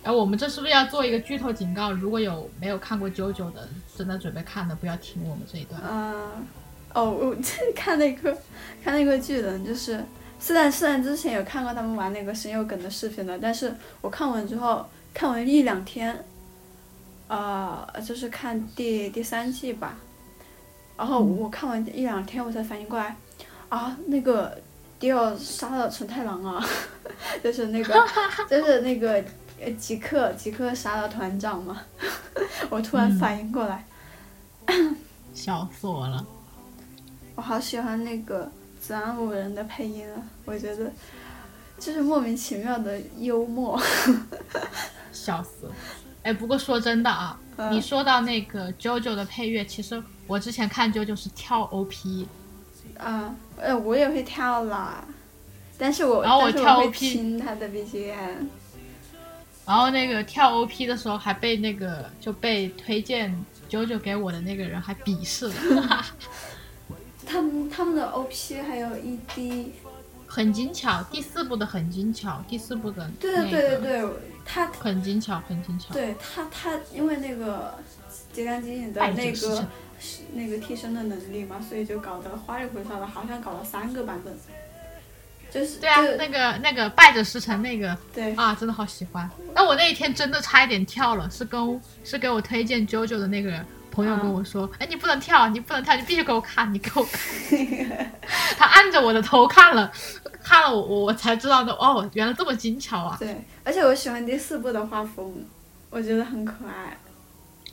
[0.01, 1.91] 哎，我们这是不是要做一个剧透警告？
[1.91, 5.81] 如果有没有看过《JoJo》的，正在准备看的，不要听我们这一段。
[5.89, 6.45] 嗯，
[6.93, 7.35] 哦，我
[7.73, 8.37] 看那个
[8.83, 10.03] 看那个巨人，就是
[10.39, 16.25] 虽然虽然之前有看过他们玩那个神有梗的视频的，但是我看完之后，看完一两天，
[17.29, 19.97] 呃，就是看第第三季吧，
[20.97, 23.15] 然后我看完一两天，我才反应过来，
[23.75, 24.55] 啊，那个
[24.99, 26.63] 迪奥杀了纯太郎啊，
[27.43, 28.07] 就是那个，
[28.49, 29.23] 就是那个。
[29.79, 31.81] 吉克，吉克杀了团长嘛？
[32.69, 33.85] 我突然反应过来，
[35.33, 36.25] 笑死我了。
[37.35, 38.51] 我好喜欢那个
[38.81, 40.91] 子安五人的配音啊，我觉得
[41.79, 43.81] 就是莫名其妙的幽默。
[45.13, 45.71] 笑死！
[46.23, 47.39] 哎，不过说真的啊，
[47.71, 52.27] 你说到那个 JoJo 的配乐，其实我之前看 JoJo 是跳 OP。
[52.97, 55.03] 啊，呃，我也会跳啦，
[55.77, 58.47] 但是我然后我跳 OP 听他的 BGM。
[59.65, 63.33] 然后那个跳 OP 的时候还被那个就被推荐
[63.69, 66.05] 九九给我的那个人还鄙视了。
[67.25, 69.67] 他们他们的 OP 还有 ED，
[70.27, 71.01] 很精巧。
[71.03, 74.09] 第四部的很精巧，第四部的对对对对对，
[74.43, 75.93] 他很精巧，很精巧。
[75.93, 77.75] 对他他因为那个
[78.33, 79.67] 吉干吉影的那个
[80.33, 84.33] 那个替身的能力嘛，所以就搞得花里胡哨的，好像搞了三个版本。
[85.51, 89.29] 就是对啊，那个那个败者师承那个，对啊，真的好喜欢。
[89.53, 98.11] 那我那一天真的差一点跳了，是跟是给我推荐 JoJo 的那个朋友跟我说，哎，你不能跳，你不能跳，你必须给我看，你给我看。
[98.57, 99.91] 他按着我的头看了，
[100.41, 103.15] 看了我我我才知道的，哦，原来这么精巧啊。
[103.19, 105.45] 对，而且我喜欢第四部的画风，
[105.91, 106.97] 我觉得很可爱。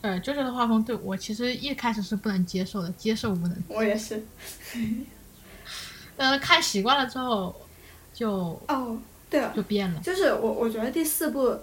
[0.02, 3.56] 呃，JoJo 的画风对我其实一开始是不能接受的，接受无能。
[3.68, 4.22] 我也是。
[6.16, 7.54] 但是，看习惯了之后。
[8.12, 8.98] 就哦，
[9.30, 10.00] 对了，就变了。
[10.00, 11.56] 就是我，我觉得第四部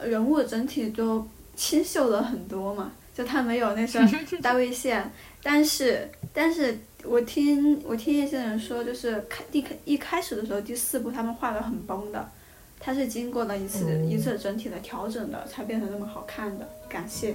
[0.00, 4.00] 人物整体就清秀了很多嘛，就他没有那些
[4.40, 5.12] 大卫线，
[5.42, 12.30] 但是，但是我听我听一些人说，就是开第开一开始的时候，第四部他们画的很崩的，
[12.78, 16.66] 他是经过了一次一次整体的调整的，才变成那么好看的。
[16.88, 17.34] 感谢，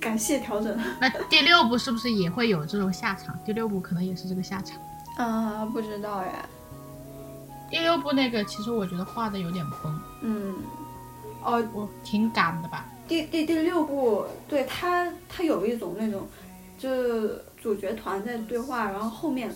[0.00, 0.78] 感谢调整。
[1.00, 3.38] 那第六部是不是也会有这种下场？
[3.44, 4.78] 第六部可能也是这个下场。
[5.16, 6.46] 啊，不知道呀。
[7.70, 10.00] 第六部那个，其实我觉得画的有点崩。
[10.22, 10.54] 嗯，
[11.42, 12.86] 哦，我挺赶的吧。
[13.06, 16.26] 第第第六部，对他，他有一种那种，
[16.78, 19.50] 就是主角团在对话，然后后面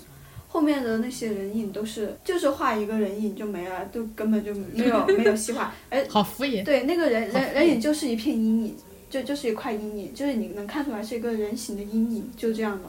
[0.49, 5.73] 后面的那些人影都是，就是画一个人影就没了，就根本就没有没有细化。
[5.91, 6.65] 哎，好敷衍。
[6.65, 8.77] 对，那个人人人影就是一片阴影，
[9.13, 12.89] 就就是一块阴影，就是你能看出来是一个人形的阴影，就这样的。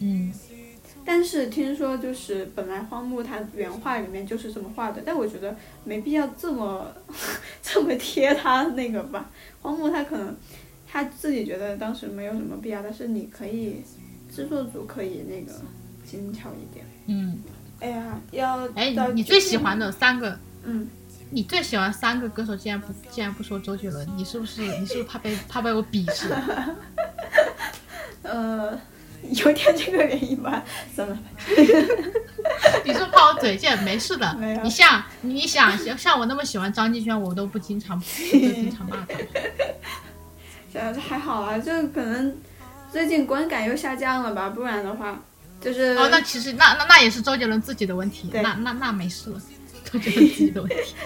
[0.00, 0.30] 嗯。
[1.04, 6.94] 但是听说就是本来荒木他原画里面就是这么画的，但我觉得没必要这么
[7.62, 9.30] 这么贴他那个吧。
[9.62, 10.36] 荒木他可能
[10.86, 13.82] 他自己觉得当时没有什么必要，但是你可以
[14.30, 15.58] 制作组可以那个
[16.04, 16.84] 精巧一点。
[17.06, 17.40] 嗯。
[17.80, 20.86] 哎呀，要哎，你最喜欢的三个，嗯，
[21.32, 26.28] 你最喜欢三个歌手，竟然不竟然不说周杰伦，你是不是你是不是怕被怕被我鄙视？
[28.22, 28.78] 呃。
[29.30, 30.64] 有点这个原因吧，
[30.96, 31.16] 算了。
[32.84, 33.80] 你是怕我嘴贱？
[33.84, 34.36] 没事的。
[34.64, 39.16] 你像你想像我那么喜欢张敬轩，我都不经常不经常骂他。
[40.74, 42.36] 这还好啊，就可能
[42.90, 45.16] 最近观感又下降了吧，不然的话
[45.60, 49.40] 就是哦，那其实那那那也是周杰伦自己的问题，那那那没事了，
[49.84, 50.96] 周杰伦自己的问题。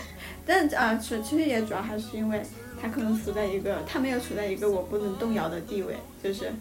[0.46, 2.42] 但啊，其其实也主要还是因为
[2.80, 6.52] 他可能处在一个他没有处在一个我不能动摇的地位，就是。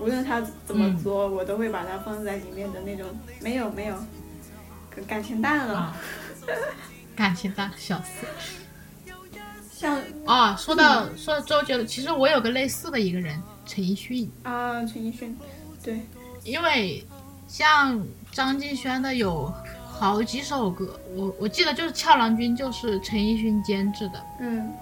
[0.00, 3.06] 无论他怎么做，我都会把他放在里面的那种。
[3.40, 3.96] 没有没有，
[5.06, 5.94] 感情淡了。
[7.14, 8.26] 感情淡，笑死。
[9.70, 14.28] 像啊，说到说到周杰伦，其实我有个类似的一个人，陈奕迅。
[14.42, 15.36] 啊，陈奕迅，
[15.80, 16.00] 对。
[16.42, 17.06] 因为
[17.46, 19.52] 像张敬轩的有
[19.96, 24.72] 好几首歌，我我记得就是《俏郎君》就是陈奕迅监制的，嗯，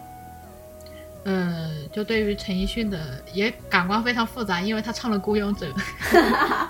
[1.25, 5.67] 呃，就对于陈奕迅的也感官非常复杂，因为他唱了《孤勇者》，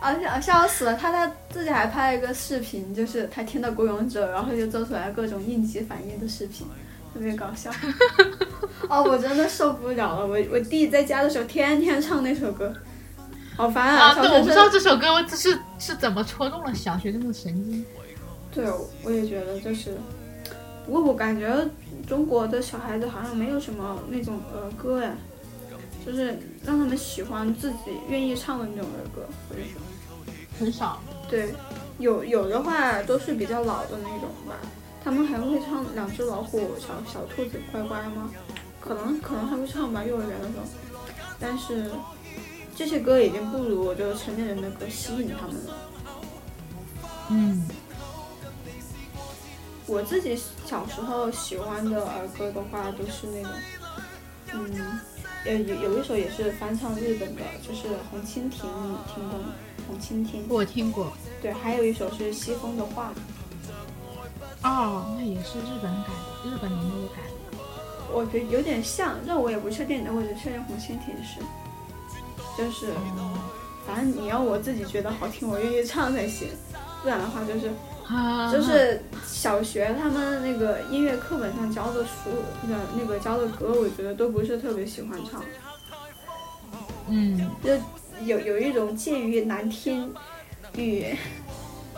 [0.00, 6.66] 啊笑笑死了，他他自己还拍了一个视频，就是他听到《孤勇者》，然后就做出来各种应急反应的视频，
[7.14, 7.70] 特别搞笑。
[8.90, 12.74] 哦，我真的受不了了，我我弟在家的时候天天唱那首歌。
[13.56, 14.14] 好烦啊！
[14.14, 17.84] 对，我不知道这首歌这是是怎么戳中了小学生的神经。
[18.50, 18.66] 对，
[19.04, 19.96] 我也觉得就是，
[20.84, 21.64] 不过我感觉
[22.06, 25.14] 中国的小孩子好像没有什么那种儿歌哎，
[26.04, 27.78] 就是让他们喜欢自己
[28.08, 29.80] 愿意唱的那种儿歌，或者说
[30.58, 31.00] 很少。
[31.30, 31.54] 对，
[31.98, 34.56] 有有的话都是比较老的那种吧。
[35.04, 38.30] 他们还会唱《两只老虎》《小小兔子乖乖》吗？
[38.80, 40.64] 可能可能还会唱吧，幼儿园的时候。
[41.38, 41.90] 但是。
[42.76, 45.74] 这些歌已经不如我这个成年人的歌吸引他们了。
[47.30, 47.66] 嗯，
[49.86, 53.52] 我自己小时候喜欢的儿歌的话，都是那种，
[54.52, 55.00] 嗯，
[55.44, 59.54] 呃，有有一首也是翻唱日本的，就是《红蜻蜓》，你听过吗？
[59.86, 61.12] 红蜻蜓，我听过。
[61.40, 63.12] 对，还有一首是《西风的话》。
[64.68, 67.34] 哦，那也是日本改的，日本民歌改的。
[68.12, 71.40] 我觉得有点像，但我也不确定，我只确定《红蜻蜓》是。
[72.56, 72.88] 就是，
[73.86, 76.48] 反正你要我自己觉得好听，我愿意唱才行。
[77.02, 77.70] 不然的话，就是，
[78.50, 82.30] 就是小学他们那个音乐课本上教的书
[82.66, 85.42] 的那个教的歌，我觉得都不是特别喜欢唱。
[87.08, 87.72] 嗯，就
[88.24, 90.14] 有有一种介于难听
[90.76, 91.14] 与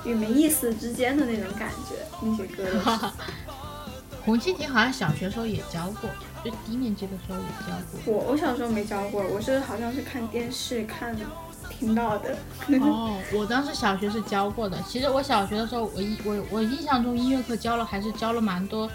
[0.04, 3.12] 与没意思之间的那种感觉，那些歌。
[4.24, 6.10] 红蜻蜓好像小学时候也教过。
[6.48, 11.16] 就低年级的时候也教过我，我小时候没教过，我是好像是看电视看
[11.68, 12.36] 听到的。
[12.80, 14.80] 哦， 我当时小学是教过的。
[14.86, 18.88] 其实我小学的时候，我印我我印象中音乐课教了还是教了蛮多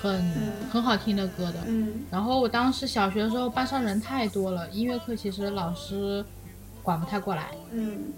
[0.00, 0.22] 很
[0.70, 1.60] 很好听的歌的。
[1.66, 2.04] 嗯。
[2.10, 6.24] 然后我当时小学的时候班上人太多了，音乐课其实老师
[6.82, 7.48] 管不太过来。
[7.72, 8.12] 嗯。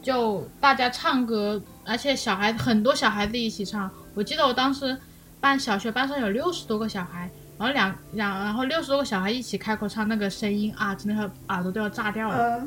[0.00, 3.90] 就大家唱歌，而且小孩很多小孩子一起唱。
[4.14, 4.96] 我记得我当时
[5.40, 7.28] 班小学班上有六十多个小孩。
[7.60, 12.66] 然后两两，然后六十多个小孩一起开口唱，那个声音啊，真的耳朵都要炸掉了。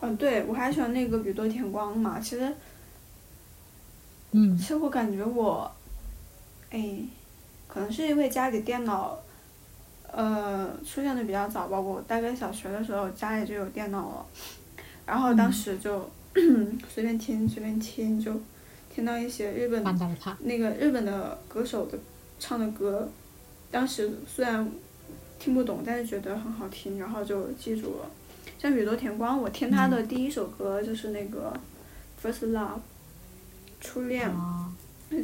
[0.00, 2.18] 嗯， 对，我还喜欢那个宇多田光嘛。
[2.18, 2.50] 其实，
[4.30, 5.70] 嗯，其实我感觉我，
[6.70, 7.00] 哎，
[7.68, 9.18] 可能是因为家里电脑，
[10.10, 11.78] 呃，出现的比较早吧。
[11.78, 14.26] 我大概小学的时候家里就有电脑了，
[15.04, 16.10] 然后当时就
[16.88, 18.40] 随便听随便听，就
[18.88, 19.84] 听到一些日本
[20.38, 21.98] 那个日本的歌手的
[22.38, 23.06] 唱的歌。
[23.70, 24.68] 当时虽然
[25.38, 28.10] 听不懂，但是觉得很好听，然后就记住了。
[28.58, 31.52] 像宇多田光，我听他的第一首歌就是那个
[32.26, 32.54] 《First Love》，
[33.80, 34.30] 初恋，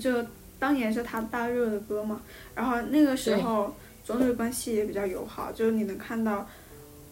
[0.01, 0.24] 就
[0.59, 2.22] 当年是他大热的歌嘛。
[2.55, 3.74] 然后那个时候
[4.07, 6.49] 中日关系也比较友好，就是你能看到，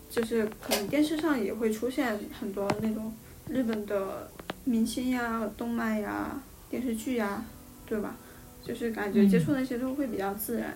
[0.08, 3.12] 就是可能电视上也会出现很多那种
[3.48, 4.30] 日本的
[4.64, 7.44] 明星呀、动漫呀、电视剧呀，
[7.86, 8.16] 对吧？
[8.62, 10.74] 就是感觉接触那些都会比较自然。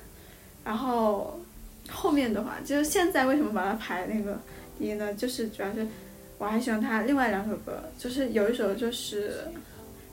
[0.68, 1.40] 然后
[1.88, 4.38] 后面的话，就是现在为什么把它排那个
[4.78, 5.14] 第一呢？
[5.14, 5.86] 就是主要是
[6.36, 9.44] 我还喜欢他另外两首歌，就是有一首就是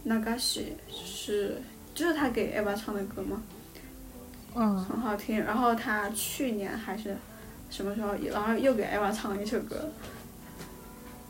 [0.10, 1.58] 《Nagashi》，是
[1.94, 3.44] 就是他给 Eva 唱的歌嘛，
[4.56, 5.44] 嗯，很好听。
[5.44, 7.18] 然后他去年还是
[7.70, 9.90] 什么时候，然后又给 Eva 唱了一首歌，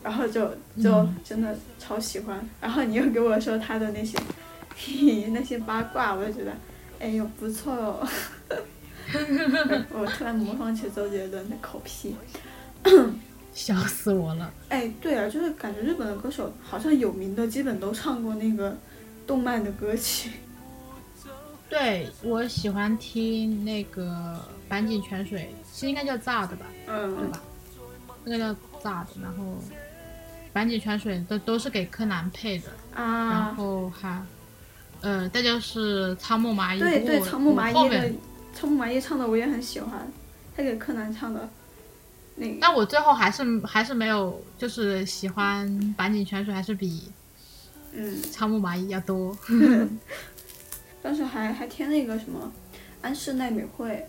[0.04, 2.48] 然后就就真的超喜欢。
[2.60, 4.16] 然后你又给我说他的那些
[5.34, 6.52] 那些八卦，我就觉得
[7.00, 8.08] 哎呦不错哦。
[9.90, 12.16] 我突然模仿起周杰伦的口癖，
[13.54, 14.52] 笑死我了。
[14.68, 18.76] 哎，对啊，就是感觉日本的歌手好像有名的，基本都唱过那个
[19.26, 20.30] 动漫的歌曲。
[21.68, 24.38] 对，我喜欢听那个
[24.68, 26.66] 坂井泉水，其实应该叫炸的吧？
[26.86, 27.42] 嗯，对吧？
[28.24, 29.58] 那个叫炸的，然后
[30.52, 33.30] 坂井泉水都都是给柯南配的啊。
[33.30, 34.22] 然后还，
[35.00, 38.12] 呃，再就是仓木麻衣，对对，仓木麻衣的。
[38.56, 40.10] 仓木麻衣唱的我也很喜欢，
[40.56, 41.46] 他给柯南唱的
[42.36, 42.56] 那个。
[42.58, 47.12] 但我最后还是还是没有，就是喜欢坂井泉水还是比，
[47.92, 49.36] 嗯，仓木麻衣要多。
[51.02, 52.50] 当时还还听那个什么
[53.02, 54.06] 安室奈美惠，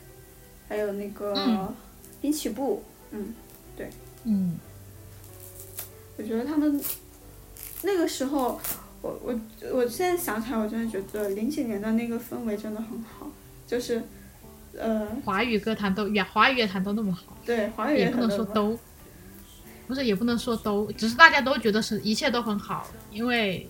[0.70, 1.74] 还有那个
[2.22, 2.82] 滨崎步，
[3.12, 3.34] 嗯，
[3.76, 3.89] 对，
[4.24, 4.58] 嗯，
[6.18, 6.82] 我觉得他们
[7.82, 8.62] 那个时候，
[9.02, 9.39] 我我
[9.74, 13.30] 我现在想起来，我真的觉得零几年的那个氛围真的很好，
[13.68, 14.02] 就是。
[14.78, 18.78] 呃，华语歌坛都，华语乐坛都那么好，对，华语也不能说都，
[19.88, 23.68] 不是也不能说都，只是大家都觉得是一切都很好，因为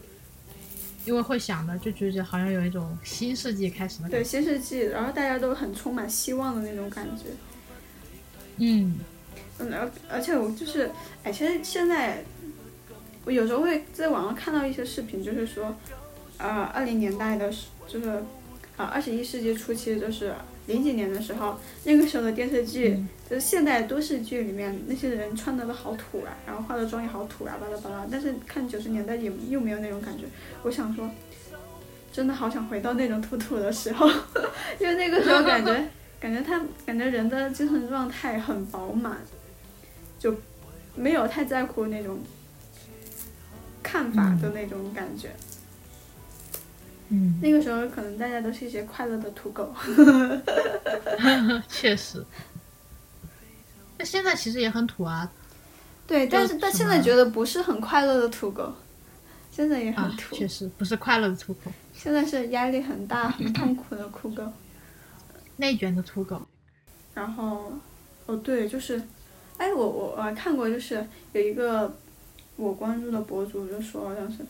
[1.06, 4.10] 因为会想的，就觉得好像有一种新世纪开始的。
[4.10, 7.26] 对，新世纪，然后大家都很充满希望的那种感觉。
[8.58, 8.96] 嗯，
[9.60, 10.92] 嗯，而而且我就是，
[11.24, 12.26] 哎，其实现在
[13.24, 15.74] 我有时候会在网上看到一些视频，就是说，
[16.38, 17.50] 呃，二零年代的，
[17.88, 18.10] 就是，
[18.76, 20.34] 啊，二十一世纪初期，就是
[20.68, 28.06] 零几年的时候，那个时候的电视剧，就是现代都市剧里面那些人穿的都好土啊，然后化的妆也好土啊，巴拉巴拉。
[28.12, 30.26] 但是看九十年代也又没有那种感觉。
[30.64, 31.10] 我想说，
[32.12, 34.08] 真的好想回到那种土土的时候，
[34.80, 35.88] 因为那个时候感觉。
[36.20, 39.18] 感觉他感觉人的精神状态很饱满，
[40.18, 40.34] 就
[40.96, 42.18] 没有太在乎那种
[43.84, 45.30] 看法的那种感觉。
[45.30, 45.47] 嗯，
[47.42, 49.74] 那个时候可能大家都是一些快乐的土狗。
[51.68, 52.26] 确实，
[53.98, 55.32] 那现在其实也很土啊。
[56.06, 58.74] 对，但是但现在觉得不是很快乐的土狗，
[59.52, 60.36] 现在也很土。
[60.36, 61.72] 确实不是快乐的土狗。
[61.94, 64.44] 现在是压力很大、很 痛苦的酷狗。
[65.58, 66.40] 内卷的土狗，
[67.16, 67.74] 然后，
[68.28, 69.02] 哦对，就是，
[69.58, 71.04] 哎，我我我看过，就是
[71.34, 71.92] 有一个
[72.56, 74.46] 我关注的博主就说，好像是，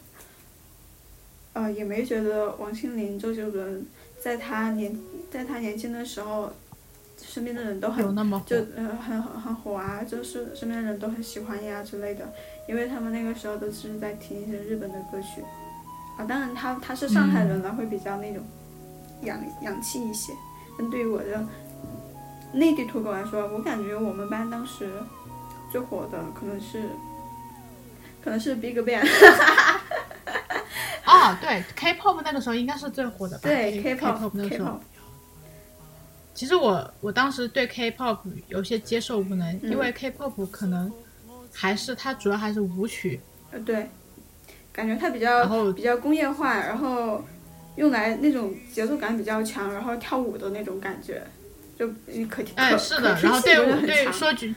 [1.58, 3.84] 呃，也没觉得王心凌、周杰伦
[4.20, 4.95] 在他年
[5.32, 6.53] 在他年轻的时候，
[7.20, 12.32] 身边的人都很就呃很很很火啊，就是身边的人都很喜欢呀之类的，
[12.70, 15.41] 因为他们那个时候都是在听一些日本的歌曲，
[16.20, 18.43] 啊，当然他他是上海人了，会比较那种
[19.24, 20.32] 洋洋气一些。
[20.78, 21.43] 但对于我的
[22.53, 24.88] 内地土狗来说，我感觉我们班当时
[25.72, 26.84] 最火的可能是，
[28.24, 29.03] 可能是 BigBang。
[31.08, 33.43] 哦，对，K-pop 那个时候应该是最火的吧？
[33.43, 34.80] 对，K-pop 那个时候。
[36.36, 40.91] 其实我我当时对 K-pop 有些接受不能，因为 K-pop 可能
[41.51, 43.20] 还是它主要还是舞曲。
[43.51, 43.89] 呃，对，
[44.72, 47.24] 感觉它比较比较工业化，然后。
[47.78, 51.22] 用来那种节奏感比较强，然后跳舞的那种感觉，
[51.78, 51.88] 就
[52.28, 53.55] 可可哎是的，然后对
[53.86, 54.51] 对说句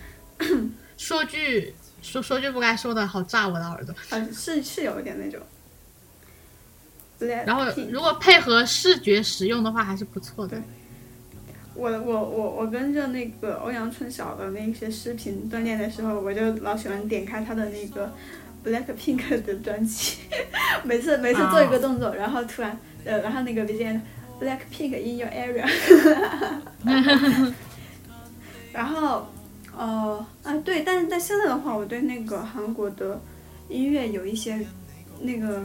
[0.96, 3.94] 说句说说句不该说的，好炸我的耳朵。
[4.08, 5.38] 啊，是是有一点那种。
[7.46, 10.60] 然后如果配合视觉使用的话，还是不错的。
[11.74, 18.12] 我我我我跟着那个欧阳春晓的那些视频锻炼的时候，我就老喜欢点开他的那个
[18.64, 20.18] Black Pink 的专辑，
[20.84, 22.78] 每次每次做一个动作，然后突然。
[23.02, 23.98] 呃，然后那个 BGM
[24.38, 25.66] Black Pink in your area，
[28.74, 29.26] 然后，
[29.74, 33.18] 呃，啊对，但是在现在的话，我对那个韩国的
[33.70, 34.60] 音乐有一些
[35.22, 35.62] 那个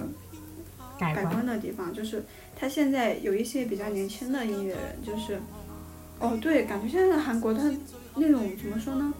[0.98, 2.24] 改观的地方，就是
[2.56, 5.40] 他现在有一些比较年轻的音乐人，就是，
[6.20, 7.72] 哦对，感觉现在的韩国他
[8.16, 9.14] 那种怎么说呢？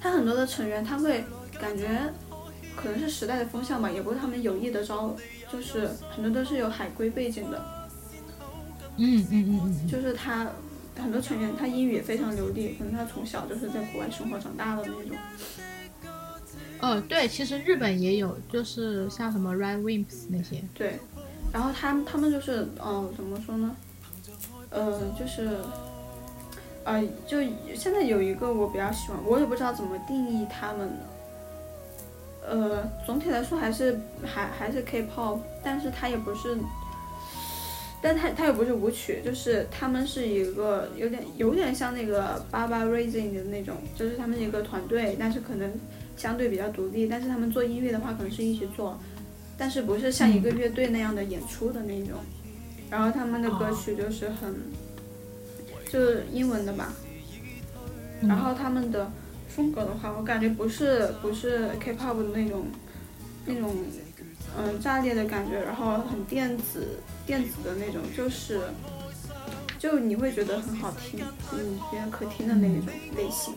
[0.00, 1.24] 他很多的成员他会
[1.60, 1.88] 感觉
[2.76, 5.16] 可能是时代的风向吧，也不是他们有意的招。
[5.52, 7.64] 就是很多都是有海归背景的，
[8.96, 10.50] 嗯嗯嗯嗯，就是他
[10.98, 15.16] 很多成员他英语也非常流利，可能他从小就是在国外生活长大的那种。
[16.84, 20.62] 哦，对，其实日本也有，就是像什么 Red Wimps 那些。
[20.74, 20.98] 对，
[21.50, 23.74] 然后他们他们就是，嗯，怎么说呢？
[24.68, 25.48] 呃，就是，
[26.84, 27.40] 呃，就
[27.74, 30.90] 现在有一个我比较喜欢，我也不知道怎么定义他们。
[32.46, 36.58] 呃，总体来说还是还还是 K-pop，但是它也不是，
[38.02, 45.72] 但它它也不是舞曲，就是他们是一个有点有点像那个 Baba Raising 的那种，就是他们一个团队，但是可能
[46.16, 48.98] 相对比较独立，但是他们做音乐的话可能是一起做，
[49.56, 52.18] 但是不是像一个乐队那样的演出的那种，
[52.90, 54.54] 然后他们的歌曲就是很，
[55.90, 56.92] 就是英文的吧，
[58.22, 59.10] 然后他们的。
[59.46, 62.66] 风格的话，我感觉不是不是 K-pop 的那种
[63.46, 63.72] 那种
[64.58, 68.62] 嗯炸裂的感觉，然后很电子电子的那种，就是
[69.78, 71.20] 就你会觉得很好听，
[71.52, 72.80] 嗯，觉得可听的那种
[73.16, 73.54] 类型。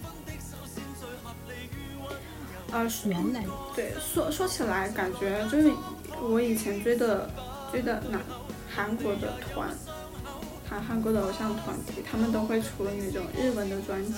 [2.71, 3.45] 啊，原来
[3.75, 5.71] 对，说说起来，感觉就是
[6.21, 7.29] 我以前追的
[7.71, 8.19] 追的那
[8.69, 9.69] 韩国的团，
[10.69, 14.13] 韩韩国的偶像团体，他们都会出那种日文的专辑。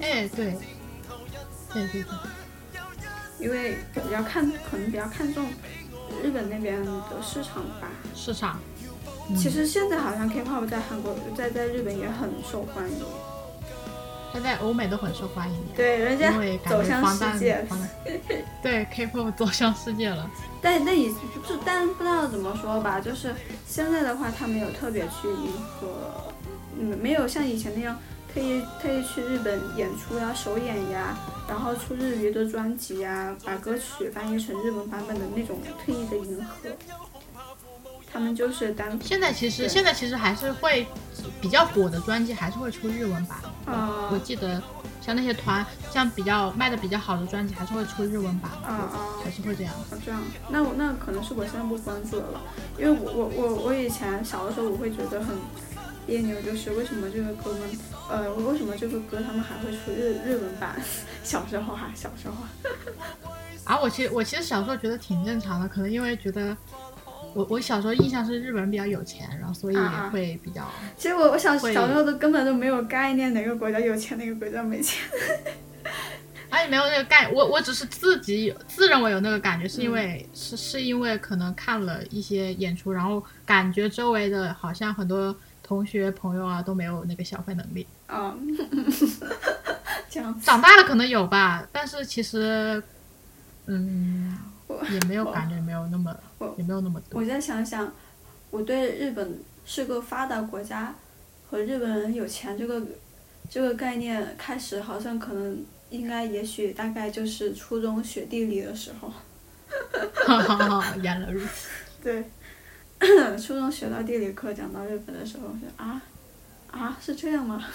[0.00, 0.56] 哎，对，
[1.72, 2.04] 对对对，
[3.38, 5.46] 因为比较看，可能比较看重
[6.22, 7.88] 日本那边的市场吧。
[8.14, 8.58] 市场。
[9.38, 12.98] 其实现在好像 K-pop 在韩国，在在日本也很受欢迎。
[14.34, 15.56] 它在欧美都很受欢迎。
[15.76, 16.32] 对，人家
[16.68, 17.64] 走向世界。
[18.60, 20.28] 对，K-pop 走向世界了。
[20.60, 23.32] 但那也就但不知道怎么说吧，就是
[23.64, 26.32] 现在的话，他没有特别去迎合，
[26.76, 27.96] 嗯，没有像以前那样。
[28.34, 31.16] 特意特意去日本演出呀、首演呀，
[31.48, 36.68] 然后出日语的专辑呀，把歌曲翻译成日文版本的那种特意的迎合。
[38.14, 38.96] 他们就是单。
[39.02, 40.86] 现在其实现在其实还是会
[41.40, 43.38] 比较火的专辑还是会出日文版。
[43.66, 44.08] 啊。
[44.12, 44.62] 我记得
[45.00, 48.52] 像那些团，像比较卖的比较好的专辑还是会出日文版。
[48.64, 49.18] 啊啊。
[49.24, 49.74] 还是会这样。
[50.04, 52.40] 这样，那我那可能是我现在不关注了，
[52.78, 55.36] 因为我我我我以前小的时候我会觉得很
[56.06, 57.62] 别扭，就是为什么这个歌们，
[58.08, 60.80] 呃，为什么这个歌他们还会出日日文版？
[61.24, 62.36] 小时候哈，小时候。
[63.64, 66.56] 啊，我其实我其实小时候觉得挺正常的，可能因为觉得。
[67.34, 69.76] 我我小时候印象是日本人比较有钱，然后所以
[70.12, 70.66] 会比较。
[70.96, 75.02] 其实我我小小时候都根本都没有概念哪个国家有钱哪个国家没钱。
[76.48, 87.84] 而且没有那个概，我我只是自己有自认为有那个感觉，是因为是是因为可能看了一些演出，然后感觉周围的好像很多同学朋友啊都没有那个消费能力。
[88.06, 88.36] 啊，
[90.08, 90.40] 这样。
[90.40, 92.80] 长大了可能有吧，但是其实，
[93.66, 94.38] 嗯。
[94.90, 96.12] 也没有感觉，没有那么，
[96.56, 97.20] 也没有那么多。
[97.20, 97.92] 我再想想，
[98.50, 100.94] 我对日本是个发达国家
[101.48, 102.82] 和日本人有钱这个
[103.48, 109.12] 这个概念，开始好像可能应该也许大概就是初中学地理的时候。
[110.26, 110.94] 哈哈哈！
[111.02, 111.68] 原来如此。
[112.02, 112.24] 对，
[113.38, 116.00] 初中学到地理课讲到日本的时候，说啊
[116.70, 117.64] 啊是这样吗？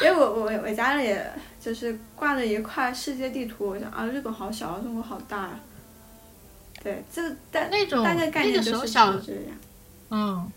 [0.00, 1.14] 因为我我我家里。
[1.60, 5.60] 就是挂着一块世界地图，我想啊，日本好小啊，中国好大啊。
[6.82, 9.20] 对，这大那种大概概念就是这样。
[10.10, 10.50] 嗯，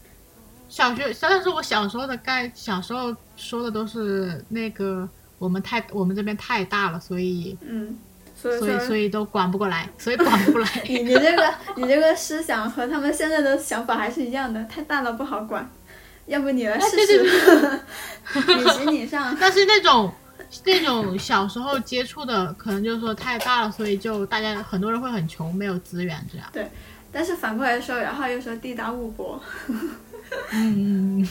[0.69, 5.07] 小学，但是我小时候的概，小时候说的都是那个
[5.39, 7.97] 我们太我们这边太大了，所以嗯，
[8.35, 10.69] 所以所以都管不过来，所以管不过来。
[10.87, 15.69] 你你这个你这个思想和他们现在的想法还是一样的，太大了不好管，
[16.27, 17.79] 要不你来试试，
[18.57, 19.35] 你行你上。
[19.41, 20.13] 但是那种。
[20.65, 26.47] 那种小时候接触的，可能就是说太大了，所以就大家很多人会很穷，没有资源这样。
[26.51, 26.69] 对，
[27.11, 29.41] 但是反过来说，然后又说地大物博。
[30.51, 31.27] 嗯，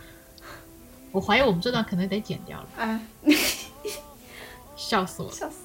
[1.10, 2.68] 我怀疑我们这段可能得剪掉了。
[2.76, 3.00] 哎，
[4.76, 5.30] 笑死我！
[5.30, 5.56] 笑死。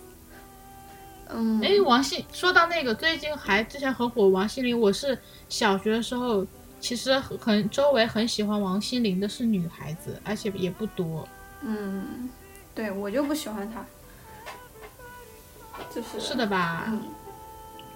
[1.29, 1.61] 嗯。
[1.61, 5.17] 哎，王心说到那个最近还之前很火王心凌，我是
[5.49, 6.45] 小学的时候，
[6.79, 11.27] 其实很周围很喜欢王心凌的是女孩子，而且也不多。
[11.61, 12.29] 嗯。
[12.75, 13.85] 对我就不喜欢他，
[15.93, 16.85] 就是是的吧？
[16.87, 17.03] 嗯，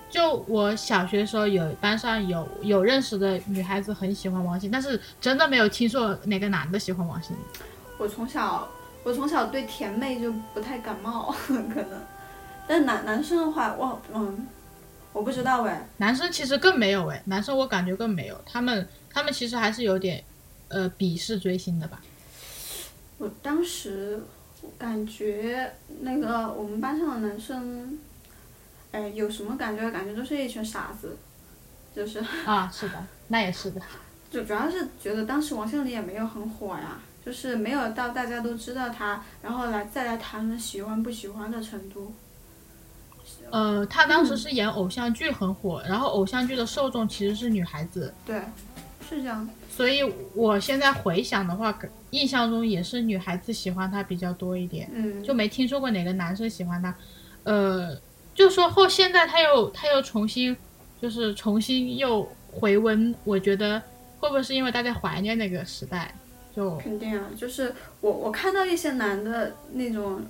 [0.09, 7.35] 就我小学的时候有班上有有认识的女孩子很喜欢王心，但是真的没有听说哪个男的喜欢王心。
[7.97, 8.67] 我从小
[9.03, 12.01] 我从小对甜妹就不太感冒， 可能，
[12.67, 14.47] 但男男生的话，我嗯，
[15.13, 15.87] 我不知道哎。
[15.97, 20.23] 男生其实更没有哎，男生我感觉更没有，他们他们其实还是有点
[20.67, 22.01] 呃鄙视追星的吧。
[23.17, 24.21] 我当时。
[24.77, 27.97] 感觉那个我们班上的男生，
[28.91, 29.89] 哎，有什么感觉？
[29.91, 31.17] 感觉都是一群傻子，
[31.95, 32.19] 就是。
[32.45, 33.81] 啊，是的，那也是的。
[34.31, 42.13] 就主要是觉得当时王心凌也没有很火呀，就是没有到大家都知道她，然后来再来谈论喜欢不喜欢的程度。
[43.51, 48.11] 呃，她当时是演偶像剧很火，然后偶像剧的受众其实是女孩子。
[48.25, 48.41] 对，
[49.07, 49.47] 是这样。
[49.75, 50.03] 所以
[50.35, 51.77] 我现在回想的话。
[52.13, 56.93] 印象中也是女孩子喜欢他比较多一点，嗯，就没听说过哪个男生喜欢他，
[57.41, 57.99] 呃，
[58.35, 60.55] 就说后现在他又他又重新，
[61.01, 62.21] 就是重新又
[62.51, 63.81] 回温，我觉得
[64.19, 66.13] 会不会是因为大家怀念那个时代？
[66.55, 70.21] 就肯定啊，就是我我看到一些男的那种，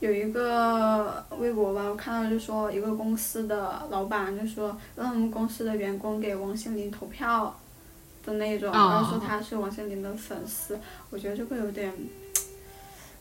[0.00, 7.56] 有一个微博吧，我看到就说一个公司的老板就说让他们公司的员工给王心凌投票。
[8.28, 10.78] 的那种，然后说他是王心凌的粉丝，
[11.10, 11.92] 我觉得这个有点，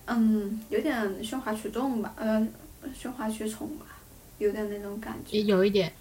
[0.05, 2.45] 嗯，有点喧哗取众吧，呃，
[2.93, 3.85] 喧哗取宠吧，
[4.37, 5.41] 有点那种感觉。
[5.41, 5.93] 有一点，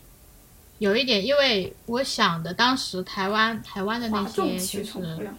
[0.78, 5.30] 有一点，因为我想的当时台湾台湾的那些就是，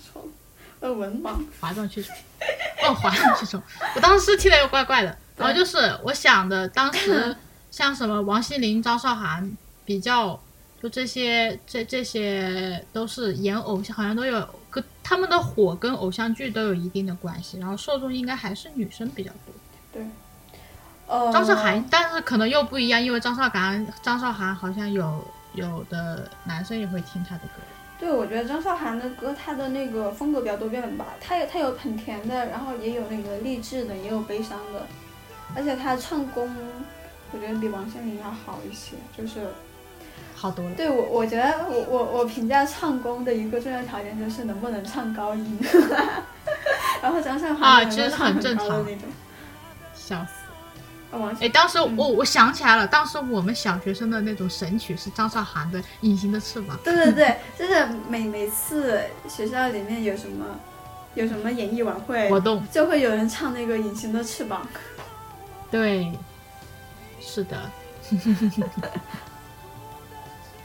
[0.79, 1.35] 呃，文盲。
[1.59, 2.15] 哗众取宠，
[2.87, 3.61] 哦，哗众取宠，
[3.95, 5.17] 我当时听的又怪怪的。
[5.35, 7.35] 然后就是我想的当时
[7.69, 10.41] 像什么王心凌、张韶涵比较。
[10.79, 19.53] 就这些，这这些都是演偶像，好像都有跟他们的火跟偶像剧都有一定的关系，然后受众应该还是女生比较多。
[19.91, 20.05] 对，
[21.07, 25.25] 呃，张韶涵，但是可能又不一样，因为张韶涵，张韶涵好像有
[25.55, 27.53] 有的男生也会听她的歌。
[27.99, 34.85] 对，我觉得张韶涵的歌，她的那个风格比较多变吧，她有她有很甜的，然后也有那个励志的，也有悲伤的，
[35.55, 36.55] 而且她唱功，
[37.31, 39.47] 我觉得比王心凌要好一些，就是。
[40.39, 40.75] 好多了。
[40.75, 45.59] 对我，我觉得我我我评价唱功的一个重要条件就是能不能唱高音。
[47.01, 49.09] 然后张韶涵啊，其实很正常的那种。
[49.95, 50.31] 笑死！
[51.11, 56.77] 哎，哎，当时我我想起来了，当时我们小学生的那种神曲是张韶涵的《隐形的翅膀》。
[56.83, 60.45] 对对对，就是每每次学校里面有什么
[61.15, 64.61] 有什么演艺晚会活动，就会有人唱那个《隐形的翅膀》。
[65.71, 66.11] 对，
[67.19, 67.57] 是的。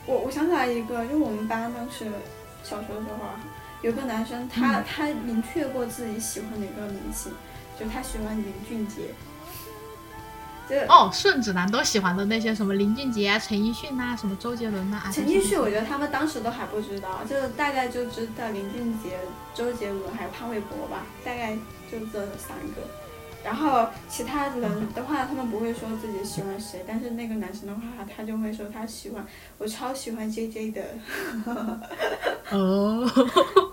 [0.07, 2.07] 我我想起来一个，就我们班当时
[2.63, 3.29] 小学的时候，
[3.83, 7.33] 有个男生，他他明确过自己喜欢哪个明星，
[7.79, 9.03] 就他喜欢林俊杰。
[10.89, 15.03] 哦，顺子男都喜欢的那些什么林俊杰啊、陈奕迅呐、什么周杰伦呐。
[15.13, 19.19] 陈奕迅，我觉得他们当时都还不知道，就大概就知道林俊杰、
[19.55, 21.55] 周杰伦还有潘玮柏吧，大概
[21.91, 23.02] 就这三个。
[23.45, 27.83] 然后其他人的话，他们不会说自己喜欢谁，但是那个男生的话，
[28.15, 29.27] 他就会说他喜欢，
[29.59, 30.83] 我超喜欢 J J 的。
[32.51, 33.05] 哦，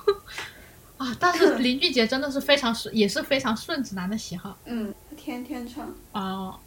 [0.97, 1.15] 啊！
[1.19, 4.57] 但是林俊杰真的是非常顺，也是非常顺直男的喜好。
[4.65, 5.87] 嗯，天天唱。
[6.13, 6.57] 哦，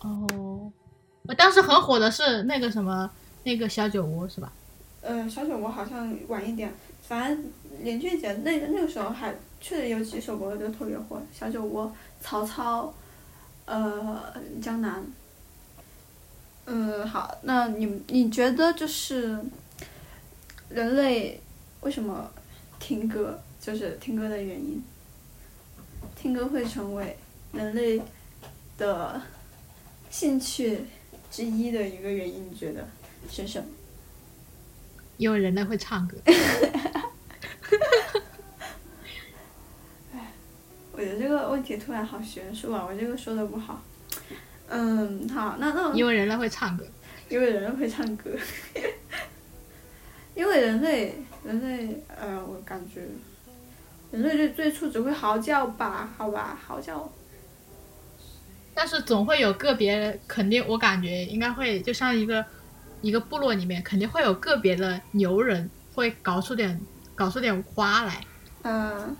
[0.00, 0.70] 哦，
[1.24, 3.10] 我当时很火的是那个什么，
[3.44, 4.52] 那个小酒窝是吧？
[5.02, 6.72] 呃，小酒窝好像晚一点，
[7.02, 7.44] 反正
[7.82, 11.92] 林俊杰那那个时候还确实有几首歌都特别火，小酒窝。
[12.28, 12.92] 曹操，
[13.66, 15.00] 呃，江南。
[16.64, 19.38] 嗯，好，那你你觉得就是
[20.68, 21.40] 人类
[21.82, 22.28] 为什么
[22.80, 23.40] 听歌？
[23.60, 24.82] 就是听歌的原因，
[26.16, 27.16] 听歌会成为
[27.52, 28.02] 人类
[28.76, 29.22] 的
[30.10, 30.80] 兴趣
[31.30, 32.88] 之一的一个原因，你觉得
[33.30, 33.68] 是什么？
[35.16, 36.16] 因为人类会唱歌。
[41.56, 42.86] 问题突然好悬殊啊！
[42.86, 43.82] 我这个说的不好。
[44.68, 46.84] 嗯，好，那那因为人类会唱歌。
[47.30, 48.30] 因为人类会唱歌。
[50.36, 53.00] 因为人类，人类，呃，我感觉，
[54.10, 56.10] 人类最最初只会嚎叫吧？
[56.18, 57.10] 好吧，嚎叫。
[58.74, 62.44] 但是总会有个别，肯定我感觉应该会，就像一个
[63.00, 66.78] 一个部落里面，肯定会有个别的牛人会搞出点
[67.14, 68.22] 搞出点花来。
[68.60, 69.16] 嗯。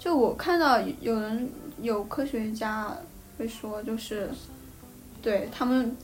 [0.00, 1.46] 就我看到有人
[1.82, 2.96] 有科学家
[3.36, 4.30] 会说，就是
[5.20, 5.94] 对他们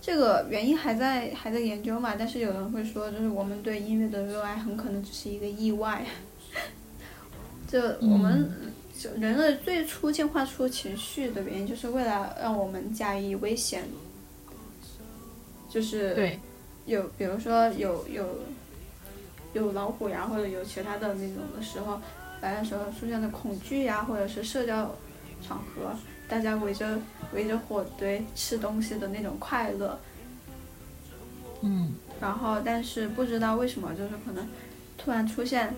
[0.00, 6.06] 这个原因还在还在研究嘛，但是有人会说，就是我们对音乐的热爱很可能只是一个意外。
[7.68, 8.50] 就我们
[9.18, 13.84] 人类最初进化出情绪的原因，就是为了让我们加以危险，
[15.68, 16.40] 就是对
[16.86, 18.26] 有比如说有有
[19.52, 22.00] 有老虎呀，或者有其他的那种的时候。
[22.42, 24.94] 来的时候出现的恐惧呀，或者是社交
[25.40, 25.96] 场合，
[26.28, 26.98] 大家围着
[27.32, 29.98] 围着火堆吃东西的那种快乐。
[31.62, 31.94] 嗯。
[32.20, 34.46] 然后，但是不知道为什么，就是可能
[34.96, 35.74] 突然出现，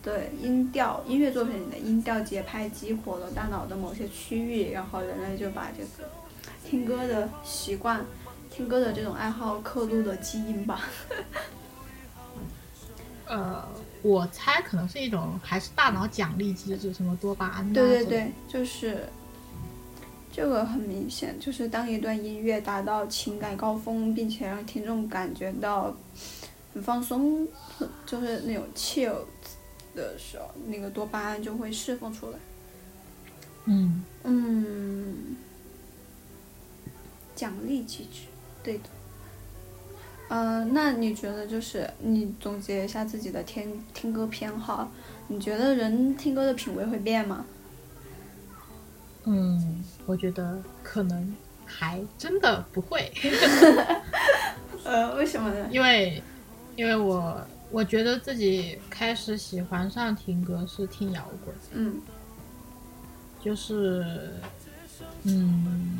[0.00, 6.08] 对音调音乐作品里的音调节拍激活了大脑的某些区域，然后人类就把这个
[6.64, 8.04] 听歌的习惯、
[8.48, 10.82] 听歌的这种爱好刻录了基因吧。
[13.26, 13.66] 呃。
[14.02, 17.72] 我猜可能是一种还是大脑奖励机制，什么多巴胺。
[17.72, 19.08] 对对对，就是
[20.32, 25.94] 这个很明显，就是当一段音乐达到情感高峰，并且让听众感觉到
[26.72, 27.46] 很放松，
[28.06, 29.16] 就是那种 chill
[29.94, 32.38] 的时候，那个多巴胺就会释放出来。
[33.64, 35.36] 嗯嗯，
[37.34, 38.20] 奖励机制，
[38.62, 38.84] 对的。
[40.28, 44.90] 嗯，那你觉得就是你总结一下自己的听听歌偏好，
[45.26, 47.44] 你觉得人听歌的品味会变吗？
[49.24, 53.10] 嗯，我觉得可能还真的不会。
[54.84, 55.68] 呃，为什么呢？
[55.70, 56.22] 因为，
[56.76, 61.54] 因为我我觉得自己开始喜欢上听歌是听摇滚。
[61.72, 62.00] 嗯。
[63.40, 64.30] 就是，
[65.24, 65.98] 嗯。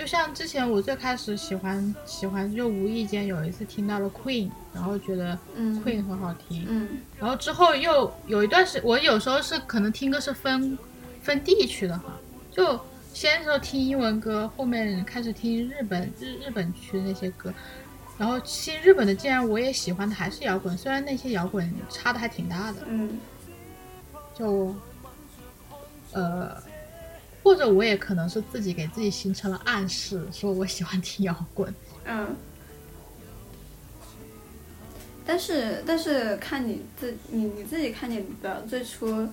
[0.00, 6.88] 就像之前我最开始喜欢喜欢，就无意间有一次听到了 Queen，然后觉得 Queen 很好听，
[7.18, 10.78] 然后之后又有一段时，我有时候是可能听歌是分
[11.20, 12.18] 分地区的哈，
[12.50, 12.80] 就
[13.12, 17.52] 先是听英文歌，后面开始听日本日日本区的那些歌，
[18.16, 23.18] 然后新日本的，竟然我也喜欢的还是摇滚，虽然那些摇滚差的还挺大的，嗯，
[24.34, 24.74] 就
[26.12, 26.69] 呃。
[27.42, 31.74] 或者我也可能是自己给自己形成了暗示，说我喜欢听摇滚。
[32.04, 32.36] 嗯。
[35.24, 39.28] 但是但是看你自你你自己看你的最初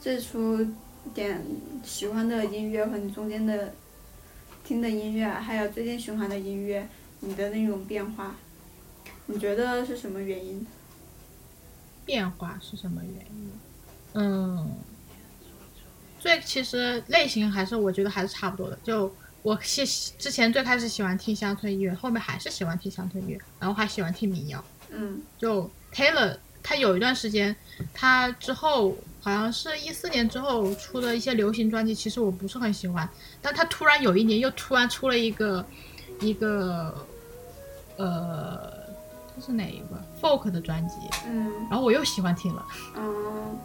[0.00, 0.66] 最初
[1.14, 1.40] 点
[1.84, 3.72] 喜欢的音乐和你中间的
[4.64, 6.88] 听的音乐，还有最近循环的音乐，
[7.20, 8.34] 你的那种变化，
[9.26, 10.66] 你觉得是什么原因？
[12.04, 13.50] 变化是什么原因？
[14.14, 14.70] 嗯。
[16.18, 18.78] 最其实类型还是我觉得还是差不多的。
[18.82, 19.84] 就我喜
[20.18, 24.64] 之前最开始喜欢听乡村音乐，后面还是喜欢听乡村音乐，然后还喜欢听民谣。
[24.90, 27.54] 嗯，就 Taylor，他有一段时间，
[27.94, 33.08] 他之后好像是一四年之后出的一些流行专辑，其实我不是很喜欢。
[33.40, 35.64] 但他突然有一年又突然出了一个
[36.20, 37.06] 一个
[37.96, 38.72] 呃，
[39.34, 40.96] 这是哪一个 folk 的专辑？
[41.26, 42.66] 嗯，然后我又喜欢听了。
[42.96, 43.58] 嗯，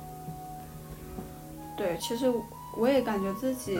[1.82, 2.32] 对，其实
[2.78, 3.80] 我也感觉自己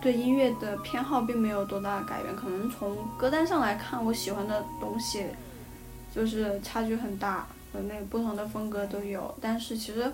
[0.00, 5.26] 对音乐的偏好并没有多大的改变，可能从歌单上来看，我喜欢的东西
[6.14, 9.34] 就是差距很大，和那不同的风格都有。
[9.38, 10.10] 但是其实，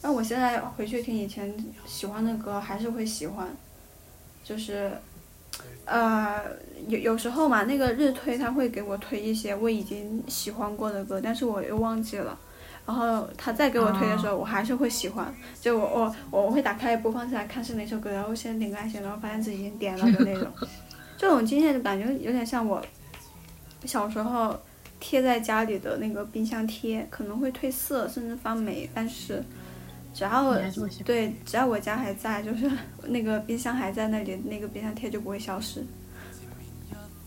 [0.00, 1.54] 那我现在回去听以前
[1.84, 3.54] 喜欢的歌，还是会喜欢，
[4.42, 4.90] 就是。
[5.84, 6.40] 呃，
[6.88, 12.38] 有有时候嘛，那个日推他会给我推一些我已经喜欢过的歌，但是我又忘记了。
[12.86, 15.34] 然后他再给我推的时候，我还是会喜欢。
[15.60, 20.50] 就我我我会打开播放器来看是哪首歌，然后先点个爱心，然后发现自己已经点了的那种。
[21.16, 22.84] 这种经验就感觉有点像我
[23.84, 24.58] 小时候
[24.98, 29.42] 贴在家里的那个冰箱贴，可能会褪色甚至发霉，但是。
[30.14, 30.54] 只要
[31.06, 32.70] 对，只要我家还在，就是
[33.04, 35.82] 那个冰箱还在那里，那个冰箱贴就不会消失。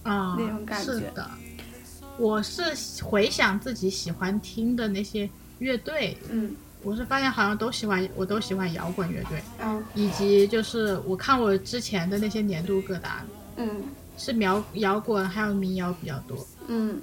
[0.03, 0.93] 啊，那种感觉。
[0.93, 1.27] 是的，
[2.19, 2.61] 我是
[3.03, 5.27] 回想自己喜欢听的那些
[5.59, 13.25] 乐队，嗯，我是发现好像都喜欢，我都喜欢摇滚乐队，嗯，以及就是我看我之前的那些年度歌单，
[13.57, 13.83] 嗯，
[14.17, 17.01] 是摇摇滚还有民谣比较多，嗯。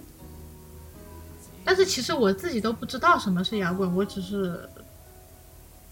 [1.64, 4.68] 但是其实我自己都不知道什么是摇滚，我只是。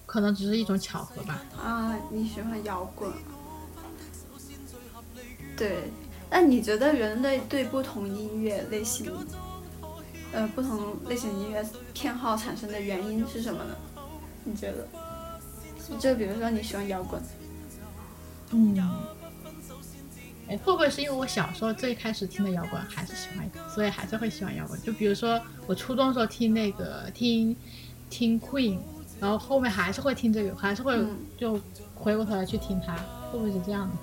[0.06, 1.40] 可能只是一种巧合吧。
[1.56, 3.08] 啊，你喜欢摇滚？
[5.56, 5.84] 对，
[6.28, 9.06] 那你觉得人类对不同音乐类型，
[10.32, 13.74] 呃，不同类型音乐偏好产生的原因是什么呢？
[14.44, 14.88] 你觉得？
[15.98, 17.20] 就比如说你喜欢摇滚，
[18.52, 18.76] 嗯，
[20.48, 24.80] 哎，会不会是因为我小时候最开始听的摇滚还是喜欢，所以还是会喜欢摇滚？
[24.82, 27.56] 就比如说我初中的时候听那个听
[28.08, 28.78] 听 Queen。
[29.20, 30.98] 然后后面还是会听这个，还是会
[31.36, 31.60] 就
[31.94, 32.96] 回过头来去听它，
[33.30, 33.94] 会不会是这样的？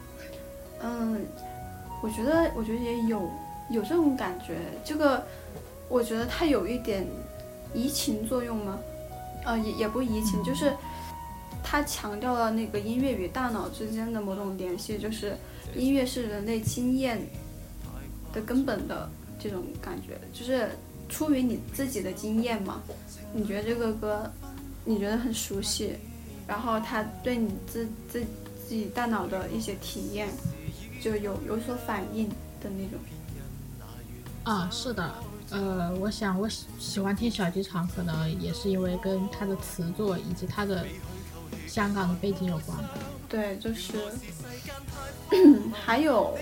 [0.84, 1.25] 嗯，
[2.03, 3.28] 我觉得，我觉得也有
[3.71, 4.59] 有这种感觉。
[4.86, 5.25] 这个，
[5.89, 7.07] 我觉得它有一点
[7.73, 8.79] 移情作用吗？
[9.45, 10.73] 呃，也也不移情，就是
[11.63, 15.38] 它强调了那个音乐与大脑之间的某种联系，就是
[15.75, 17.19] 音乐是人类经验
[18.33, 19.09] 的根本的
[19.39, 20.69] 这种感觉，就是
[21.07, 22.81] 出于你自己的经验嘛？
[23.33, 24.29] 你觉得这个歌？
[24.83, 25.93] 你觉得很熟悉，
[26.47, 28.21] 然后它对你自自
[28.65, 30.29] 自己大脑的一些体验
[31.01, 32.29] 就有有所反应
[32.61, 32.99] 的那种。
[34.43, 35.13] 啊，是的，
[35.49, 40.85] 呃，我想我喜喜欢听小剧场，可能也是因为跟他的词作以及他的
[41.67, 42.77] 香港的背景有关。
[43.29, 43.93] 对，就是，
[45.73, 46.37] 还有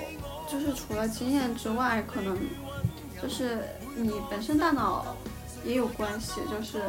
[0.51, 2.37] 就是除了经验之外，可能
[3.21, 3.59] 就是
[3.95, 5.15] 你本身大脑
[5.63, 6.81] 也有关系，就是。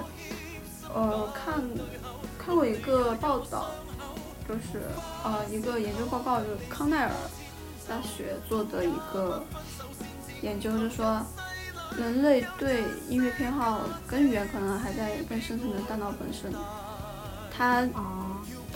[0.94, 1.62] 呃，看
[2.38, 3.70] 看过一个报道，
[4.48, 4.80] 就是
[5.24, 7.10] 呃一个研究报告，就是康奈尔
[7.86, 9.44] 大学做的一个
[10.40, 11.20] 研究，就是说
[11.98, 16.52] 人类对音乐偏好根源可能还在更深层的大脑本身。
[17.56, 17.88] 它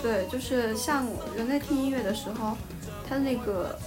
[0.01, 1.05] 对，就是像
[1.35, 2.57] 人类听音乐的时候，
[3.07, 3.77] 它的那个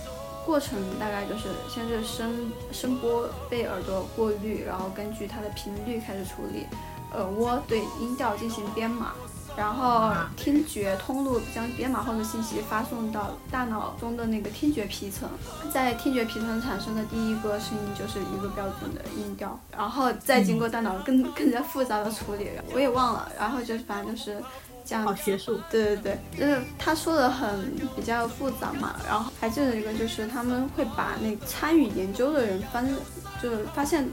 [0.47, 6.67] 过程大概就是先是声声波被耳朵过滤，然后根据它的频率开始处理。
[7.13, 9.13] 耳蜗对音调进行编码，
[9.57, 15.29] 然后听觉通路将编码后的信息发送到大脑中的那个听觉皮层，
[15.73, 24.43] 在听觉皮层产生的第一个声音就是一个标准的音调，然后再经过大脑更更加复杂的处理，我也忘了，然后就是反正就是
[24.85, 25.05] 这样。
[25.05, 25.61] 好学术。
[25.71, 32.93] 对对对，就是他说的很比较复杂嘛，然后还记得一个就是他们会把那参与研究的人分，
[33.41, 34.09] 就是发现，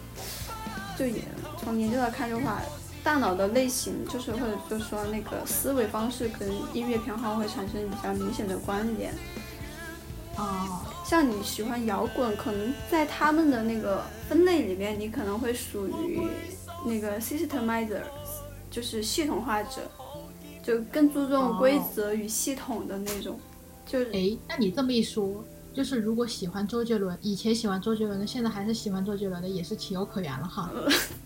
[0.97, 1.23] 就也
[1.57, 2.61] 从研究来看的话。
[3.03, 9.13] 大脑的类型，就是或者就是说那个思维方式跟音乐偏好会产生比较明显的关联。
[10.37, 16.21] 哦，像你喜欢摇滚，可能在他们的那个分类里面，你可能会属于
[16.85, 18.01] 那个 systemizer，
[18.69, 19.81] 就是系统化者，
[20.63, 23.39] 就更注重规则与系统的那种。
[23.85, 30.69] 就哎，那你这么一说，就是如果喜欢周杰伦，以前喜欢周杰伦的，现在还是喜欢周杰伦的，也是情有可原了哈。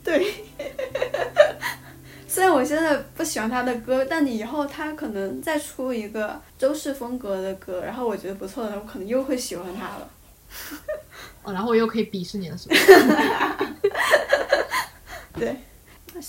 [0.04, 0.34] 对。
[2.28, 10.10] 虽然我现在不喜欢他的歌，但你以后他可能再出一个周氏风格的歌，然后我觉得不错的，我可能又会喜欢他了。
[11.44, 12.76] 哦，然后我又可以鄙视你了，是吧？
[15.40, 15.56] 对，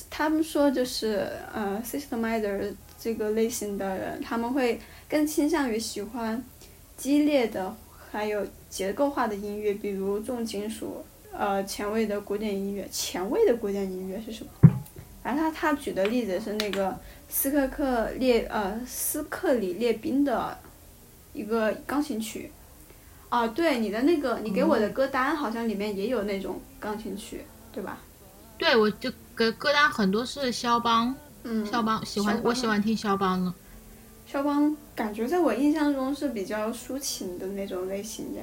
[0.09, 6.41] 他们说就是呃，systemizer 这个类型的人，他们会更倾向于喜欢
[6.97, 7.75] 激烈的，
[8.17, 12.89] 还有结构化的音乐，比如重金属，呃，前卫的古典音乐。
[12.91, 14.71] 前卫的古典音乐是什么？
[15.23, 16.99] 然后他他举的例子是那个
[17.29, 20.57] 斯科克列呃斯克里列宾的
[21.35, 22.51] 一个钢琴曲。
[23.29, 27.99] 啊，对，你的那个你给我的歌单好像里面也有那种钢琴曲，对吧？
[28.57, 33.53] 对，我就歌歌单很多是肖邦，嗯，肖邦喜欢我喜欢听肖邦的。
[34.37, 38.41] 肖邦感觉在我印象中是比较抒情的那种类型的。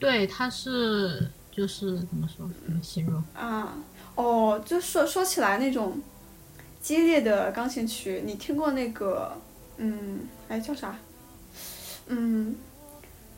[0.00, 3.22] 对，他是就是怎么说怎么形容？
[3.36, 3.72] 啊，
[4.16, 5.96] 哦，就说说起来那种
[6.80, 9.32] 激烈的钢琴曲，你听过那个
[9.76, 10.98] 嗯，哎叫啥？
[12.08, 12.56] 嗯，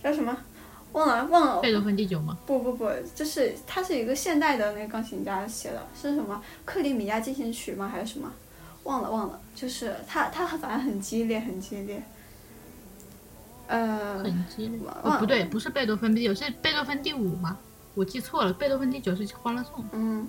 [0.03, 0.35] 叫什么？
[0.93, 1.61] 忘了忘了。
[1.61, 2.39] 贝多芬第九吗？
[2.47, 7.86] 不不不，就是他是一个现代的那个钢琴家写的，是什么克里米亚进行曲吗？
[7.86, 8.32] 还是什么？
[8.85, 12.03] 忘了忘了，就是他他反正很激烈很激烈。
[13.67, 14.23] 呃。
[14.23, 14.81] 很激烈。
[15.03, 17.59] 哦，不对，不是贝多芬第九，是贝多芬第五吗？
[17.95, 19.85] 我记错了，贝多芬第九是《欢乐颂》。
[19.93, 20.29] 嗯。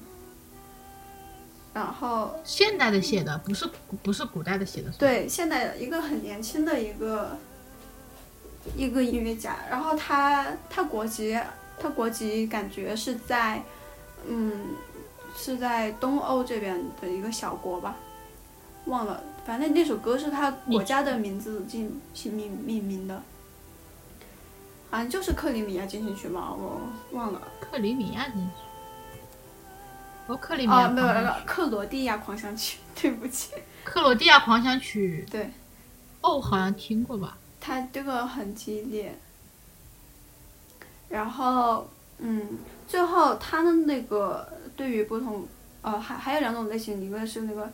[1.73, 2.35] 然后。
[2.43, 3.69] 现代的写的，不是
[4.01, 4.91] 不是古代的写的。
[4.91, 7.37] 对，现代的一个很年轻的一个。
[8.77, 11.37] 一个音乐家，然后他他国籍
[11.77, 13.61] 他国籍感觉是在，
[14.25, 14.67] 嗯，
[15.35, 17.97] 是在东欧这边的一个小国吧，
[18.85, 23.21] 忘了，反正那首歌是他国家的名字进行命命名的，
[24.89, 26.81] 好像就是克里米亚进行曲吧，我
[27.11, 27.41] 忘了。
[27.59, 28.55] 克里米亚进行曲。
[30.27, 30.87] 哦，克里米亚。
[30.87, 33.53] 哦，没有没有，克罗地亚狂想曲，对不起。
[33.83, 35.25] 克罗地亚狂想曲。
[35.31, 35.51] 对。
[36.21, 37.37] 哦，好像听过吧。
[37.59, 39.17] 他这个很激烈，
[41.09, 42.57] 然后，嗯，
[42.87, 45.45] 最后他的那个对于不同，
[45.81, 47.71] 呃，还还有两种类型，一个是那个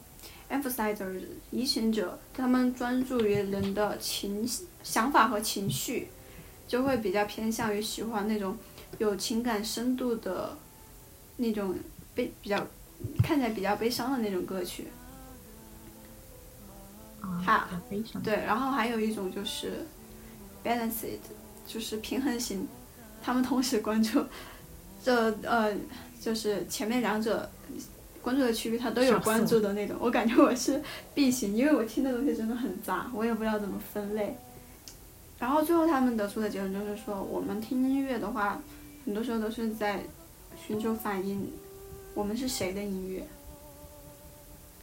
[0.50, 1.20] emphasizer
[1.52, 4.48] 移情者，他们专注于人的情
[4.84, 6.10] 想法和情绪，
[6.68, 8.58] 就会比较偏向于喜欢那种
[8.98, 10.58] 有情感深度的，
[11.38, 11.76] 那种
[12.16, 12.66] 悲比较
[13.24, 14.88] 看起来比较悲伤的那种歌曲。
[17.46, 17.68] 还
[18.24, 19.86] 对，然后还有一种就是
[20.64, 21.20] balanced，
[21.68, 22.68] 就是平衡型，
[23.22, 24.26] 他们同时关注
[25.04, 25.74] 这呃，
[26.20, 27.50] 就是前面两者
[28.22, 29.98] 关注的区域，他都有关注的那种。
[30.00, 30.82] 我感觉我是
[31.14, 34.36] B 型，因为我听的东西真的很杂，我也不知道怎么分类。
[35.38, 38.62] 然后最后他们得出的结论就是说，我们听音乐的话，
[39.06, 40.04] 很多时候都是在
[40.68, 41.50] 寻求反映
[42.14, 43.26] 我们是谁的音乐。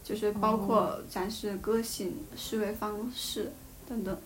[0.02, 3.50] 就是包括展示个性、思维方式
[3.88, 4.16] 等等。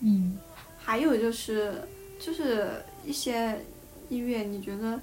[0.00, 0.38] 嗯。
[0.82, 1.82] 还有就是，
[2.18, 2.70] 就是
[3.06, 3.58] 一些
[4.08, 5.00] 音乐，你觉得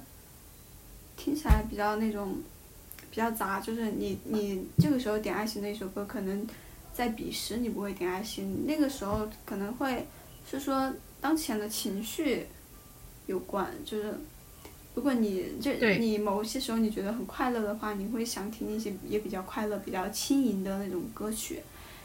[1.18, 2.36] 听起来比较那种
[3.10, 6.46] 比较杂，就是你你这个时候点爱心的一首歌，可能
[6.94, 10.06] 在彼时你不会点爱心，那个时候可能会
[10.48, 10.90] 是说
[11.20, 12.46] 当前的情绪
[13.26, 14.14] 有关，就是。
[14.94, 21.60] 如果你这你某些时候你觉得很快乐的话，你会想听一些也比较快乐、比较轻盈的那种歌曲。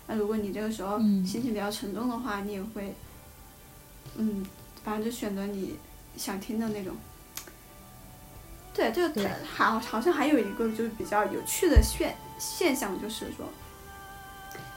[0.06, 2.94] 那如果你这个时候心情比较沉重的话，你也会，
[4.16, 4.46] 嗯，
[4.84, 5.74] 反正就选择你
[6.18, 6.96] 想听的那种。
[8.74, 9.04] 对，就
[9.56, 13.46] 好，好像还有一个就是比较有趣的现现象，就是说，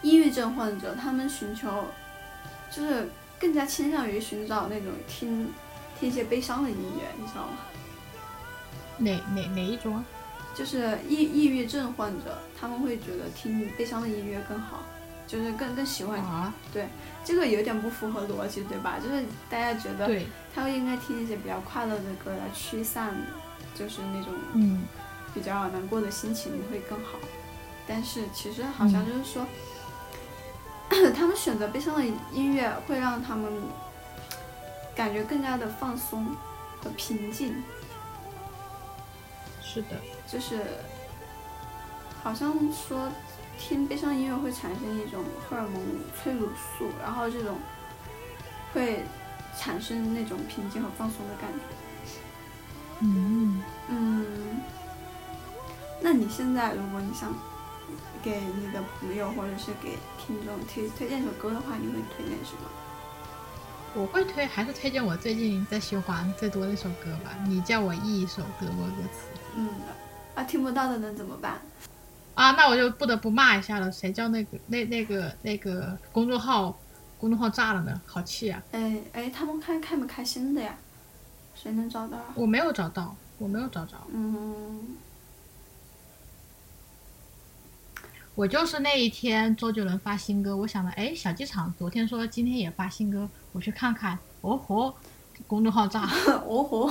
[0.02, 1.84] 抑郁症患者他们寻求，
[2.70, 3.08] 就是
[3.40, 5.50] 更加倾向于寻找那种听
[5.98, 7.56] 听一些悲伤的音乐，你知道吗？
[8.98, 10.04] 哪哪哪一种啊？
[10.54, 14.82] 就是抑抑郁症患者，他们会觉得听悲伤的音乐更好，
[15.26, 16.18] 就是更更喜欢。
[16.20, 16.52] 啊。
[16.72, 16.86] 对，
[17.24, 18.98] 这个有点不符合逻辑，对吧？
[19.02, 20.06] 就是大家觉得，
[20.54, 23.14] 他们应该听一些比较快乐的歌来驱散，
[23.78, 24.84] 就是那种嗯
[25.34, 27.18] 比较难过的心情会更好。
[27.86, 29.46] 但是其实好像就是说，
[31.14, 33.52] 他们选择悲伤的音乐会让他们
[34.94, 36.26] 感觉更加的放松
[36.82, 37.62] 和平静。
[39.62, 39.88] 是的，
[40.26, 40.62] 就是，
[42.22, 43.08] 好像说
[43.58, 45.80] 听悲伤音乐会产生一种荷尔蒙
[46.16, 47.56] 催乳素，然后这种
[48.72, 49.04] 会
[49.56, 51.75] 产生那种平静和放松的感觉。
[53.00, 54.26] 嗯嗯，
[56.00, 57.34] 那你现在如果你想
[58.22, 62.70] 给你的朋友或者是给听众推推荐首歌的话，你会推荐什么？
[63.94, 67.30] 我会推，还是推荐我最近在循环最多的一首歌吧。
[67.46, 69.28] 你叫我译一首德国歌词。
[69.56, 69.68] 嗯，
[70.34, 71.60] 啊，听不到的能怎么办？
[72.34, 73.90] 啊，那我就不得不骂一下了。
[73.90, 76.78] 谁叫那个那那个那个公众号
[77.18, 78.00] 公众号炸了呢？
[78.04, 78.62] 好气啊！
[78.72, 80.76] 哎哎，他们开开没开心的呀？
[81.66, 82.16] 谁能找到？
[82.36, 83.96] 我没有找到，我没有找着。
[84.12, 84.96] 嗯。
[88.36, 94.16] 我就是那一天周杰伦发新歌，我想着，哎，小机场昨天说今天也发新歌，我去看看。
[94.42, 94.94] 哦吼，
[95.48, 96.02] 公众号炸。
[96.46, 96.88] 哦吼，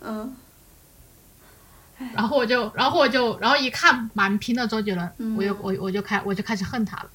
[0.00, 0.34] 嗯。
[2.14, 7.10] 然后我就，然后我就，然后一看满屏的周杰伦，我就我我就开我就开始恨他了。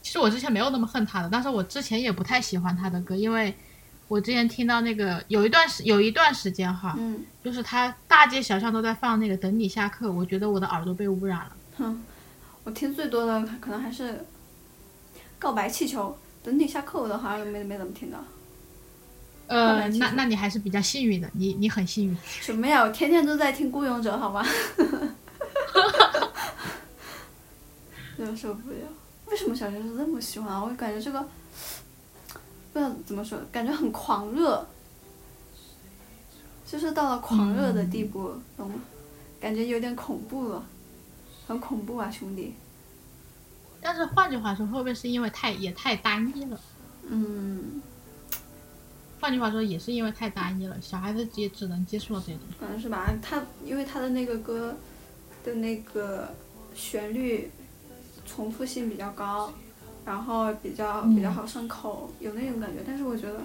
[0.00, 3.54] 其实我之前没有那么恨他的，但是我之前也不太喜欢他的歌，因为
[4.08, 6.96] 我之前听到那个有一段时有一段时间哈，
[7.42, 11.56] 就是他大街小巷都在放那个等你下课，我觉得我的耳朵被污染了。
[11.78, 12.04] 哼，
[12.64, 14.24] 我听最多的可能还是
[15.38, 18.18] 告白气球，等你下课我都好像没没怎么听到。
[19.48, 22.16] 呃，那那你还是比较幸运的，你你很幸运。
[22.24, 22.82] 什么呀？
[22.82, 24.44] 我天天都在听《孤勇者》，好吗？
[28.16, 28.76] 真的受不了。
[29.26, 30.64] 为什么小学生这么喜欢啊？
[30.64, 31.28] 我感觉这个
[32.76, 34.66] 不知道怎么说，感觉很狂热，
[36.66, 38.74] 就是到了狂热的地步，懂吗？
[39.40, 40.62] 感觉有点恐怖了，
[41.46, 42.52] 很恐怖啊，兄弟。
[43.80, 46.60] 但是换句话说，会不会是因为太也太单一了？
[47.08, 47.80] 嗯。
[49.22, 52.40] 换句话说，也是因为太单一了，小孩子也只能接受这种。
[52.60, 54.76] 可能是吧，他因为他的那个歌
[55.42, 56.28] 的那个
[56.74, 57.50] 旋律
[58.26, 59.50] 重复性比较高，
[60.06, 62.82] 然后比较比较好上口，有那种感觉。
[62.86, 63.40] 但是我觉得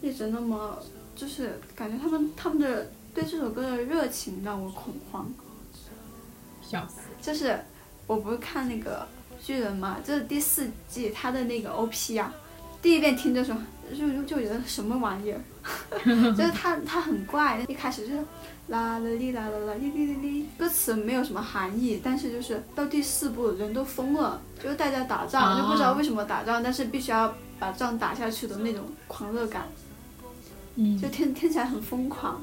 [0.00, 0.78] 一直那么
[1.16, 5.28] 就是感觉他们他们的对这首歌的热情让我恐慌。
[6.62, 7.00] 笑死！
[7.20, 7.58] 就是
[8.06, 9.08] 我不是看那个
[9.42, 12.32] 巨人嘛，就是第四季他的那个 OP 啊，
[12.82, 13.58] 第一遍听的时候。
[13.90, 15.40] 就就就觉得什么玩意儿，
[16.36, 18.22] 就是他他很怪，一开始就是
[18.68, 29.66] 啦啦哩啦啦啦哩哩哩哩，歌词没有什么含义，但是就是到第四部人都疯了，就是大家打仗就不知道为什么打仗，但是必须要把仗打下去的那种狂热感，
[30.76, 32.40] 嗯，就听听起来很疯狂，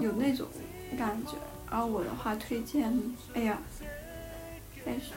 [0.00, 0.46] 有那种
[0.98, 1.32] 感觉。
[1.70, 2.92] 然后我的话推荐，
[3.34, 3.58] 哎呀，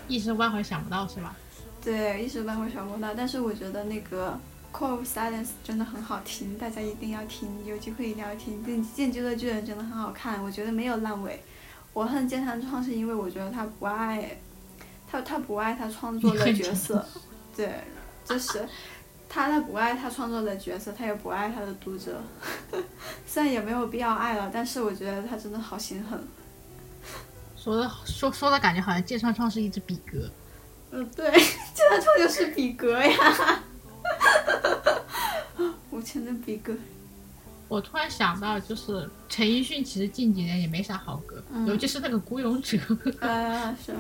[0.08, 1.36] 一时半会想不到是吧？
[1.84, 4.40] 对，一时半会想不到，但是我觉得那个。
[4.80, 8.64] Core of Silence 真的很好听，大家一定要听，有机会一定要听。
[8.64, 11.44] 进进击的巨人真的很好看，我觉得没有烂尾。
[11.92, 14.40] 我恨剑三创是因为我觉得他不爱，
[15.12, 17.06] 他他不爱他创作的角色，
[17.54, 17.70] 对，
[18.24, 18.66] 就是
[19.28, 22.22] 他他不爱他创作的角色，他也不爱他的读者。
[23.28, 26.18] 虽然也没有必要爱了，但是我觉得他真的好心狠。
[27.58, 30.30] 说的说说的感觉好像剑三创是一只比格。
[30.92, 33.64] 嗯，对，剑三创就是比格呀。
[35.92, 36.74] 无情的比格。
[37.68, 42.78] 我突然想到，就是陈奕迅其实近几年也没啥好歌，尤其是那个《孤勇者》。
[43.26, 43.94] 啊，是。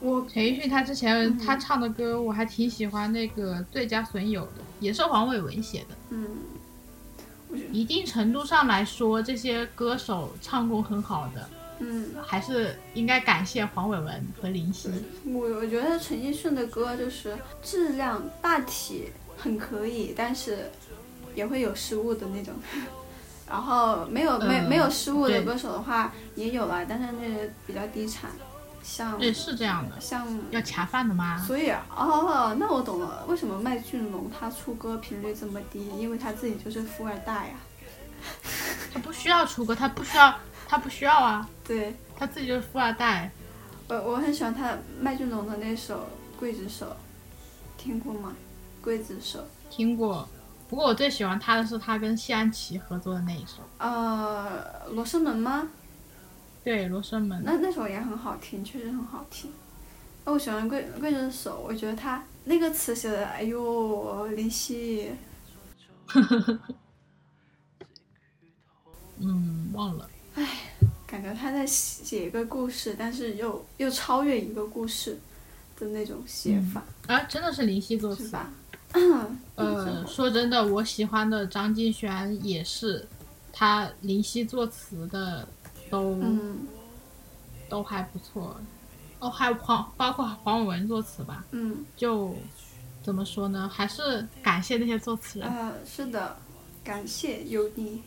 [0.00, 5.96] 我陈奕迅他之前他唱的歌，我还挺喜欢那个《最佳损友》的，也是黄伟文写的。
[6.10, 6.26] 嗯。
[7.72, 11.48] 一定程度上来说，这些歌手唱功很好的。
[11.78, 12.14] 嗯。
[12.24, 14.90] 还是应该感谢黄伟文和林夕。
[15.26, 19.10] 我我觉得陈奕迅的歌就是质量大体。
[19.36, 20.70] 很可以，但是
[21.34, 22.54] 也会有失误的那种。
[23.50, 28.30] 然后没有没没有失误的歌手的话也有吧，但是那比较低产，
[28.80, 31.36] 像对是这样的，像要恰饭的吗？
[31.44, 35.90] 所以哦，那我懂了，为什么麦浚龙他出歌频率这么低？
[35.98, 37.54] 因为他自己就是富二代呀。
[38.94, 40.32] 他不需要出歌，他不需要，
[40.68, 41.48] 他不需要啊。
[41.64, 43.30] 对，他自己就是富二代。
[43.88, 46.06] 我我很喜欢他麦浚龙的那首
[46.42, 46.86] 《刽子手》，
[47.76, 48.34] 听过吗？
[48.82, 50.28] 刽子手听过，
[50.68, 53.62] 不过我最喜欢他的是他跟谢安琪合作的那一首。
[53.78, 55.68] 呃，罗生门吗？
[56.62, 57.42] 对，罗生门。
[57.44, 59.50] 那那首也很好听，确实很好听。
[60.24, 65.10] 那我喜欢刽刽子手，我觉得他那个词写的，哎呦，林夕。
[69.20, 70.08] 嗯，忘了。
[70.34, 70.46] 唉，
[71.06, 75.18] 感觉他在写一个故事，但是又又超越一个故事
[75.78, 76.82] 的那种写法。
[77.06, 78.50] 啊，真的是林夕作词啊？
[79.56, 83.06] 呃，说真的，我喜欢的张敬轩也是，
[83.52, 85.46] 他林夕作词的
[85.90, 86.16] 都
[87.68, 88.56] 都还不错。
[89.20, 91.44] 哦，还有黄，包括黄伟文作词吧。
[91.52, 91.84] 嗯。
[91.96, 92.34] 就
[93.02, 93.70] 怎么说呢？
[93.72, 95.48] 还是感谢那些作词人。
[95.48, 96.36] 呃，是的，
[96.82, 98.02] 感谢有你。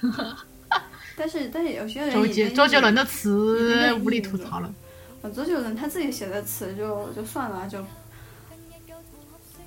[1.16, 4.74] 但是但是有些人周杰周杰伦的词无力吐槽了。
[5.34, 7.84] 周杰伦他自己写的词就就算了就。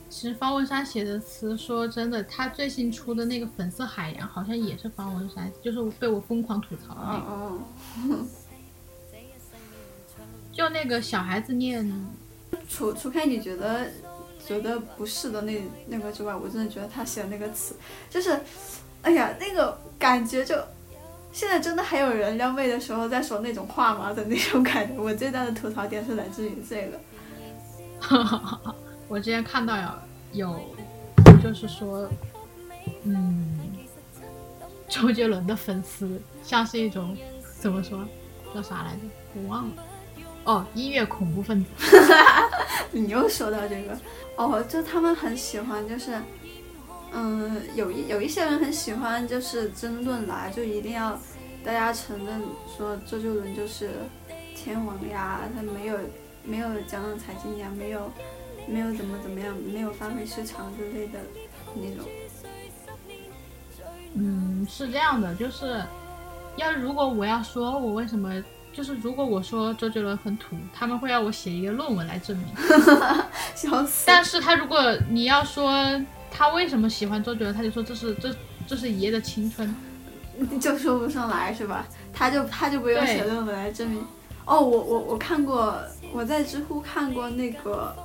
[0.09, 8.23] 其实方文山写的词，说真的，他最新出的那个《粉色海洋》好像也是方文山，就是被我疯狂吐槽的那个。
[10.53, 12.07] 就那个小孩子念，
[12.69, 13.88] 除除开你觉得
[14.45, 17.75] 觉得不是的那那个之外，我真的觉得他写的那个词，
[18.07, 18.39] 就是，
[19.01, 20.55] 哎呀，那个感觉就
[21.34, 24.14] 现在真的还有人撩妹的时候在说那种话吗？
[24.14, 25.01] 的那种感觉。
[25.01, 26.99] 我最大的吐槽点是来自于这个。
[29.10, 29.76] 我之前看到
[30.31, 30.60] 有有，
[31.41, 32.07] 就是说，
[33.03, 33.60] 嗯，
[34.88, 37.18] 周杰伦的粉丝像是一种
[37.60, 38.05] 怎么说
[38.53, 38.99] 叫啥来着？
[39.34, 39.73] 我忘了。
[40.43, 41.69] 哦，音乐恐怖分子。
[42.91, 43.97] 你又说到这个
[44.35, 46.11] 哦，就他们很喜欢，就是
[47.14, 51.19] 嗯，有一有一些人很喜欢，就是争论来，就一定要
[51.64, 52.41] 大家承认
[52.77, 53.91] 说周杰伦就是
[54.56, 55.98] 天王呀，他没有
[56.44, 58.11] 没有江郎才尽呀，没有
[58.68, 61.19] 没有怎么怎么样，没有发挥失常之类的
[61.76, 62.10] 那种。
[64.15, 65.84] 嗯，是这样的，就是
[66.57, 68.44] 要如果我要说我为什么。
[68.76, 72.48] 就是如果我说周杰伦很土，他们会要我写一个论文来证明，
[73.53, 74.06] 笑死。
[74.07, 74.80] 但是他如果
[75.11, 75.80] 你要说
[76.35, 78.35] 他为什么喜欢周杰伦，他就说这是这
[78.68, 79.76] 这是爷爷的青春，
[80.60, 81.88] 就说不上来是吧？
[82.11, 84.03] 他就他就不用写论文来证明。
[84.45, 85.80] 哦，我我我看过，
[86.11, 87.95] 我在知乎看过那个，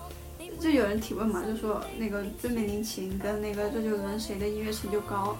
[0.60, 5.36] 就有人提问嘛，就说那个追美林琴跟那个周杰伦谁的音乐成就高，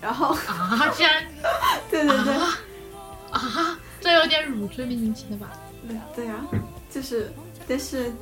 [0.00, 1.24] 然后啊，竟然，
[1.90, 2.34] 对对对，
[3.30, 3.78] 啊。
[4.00, 5.52] 这有点辱追明星的吧？
[5.86, 6.46] 对对啊，
[6.90, 7.30] 就是，
[7.66, 8.12] 但是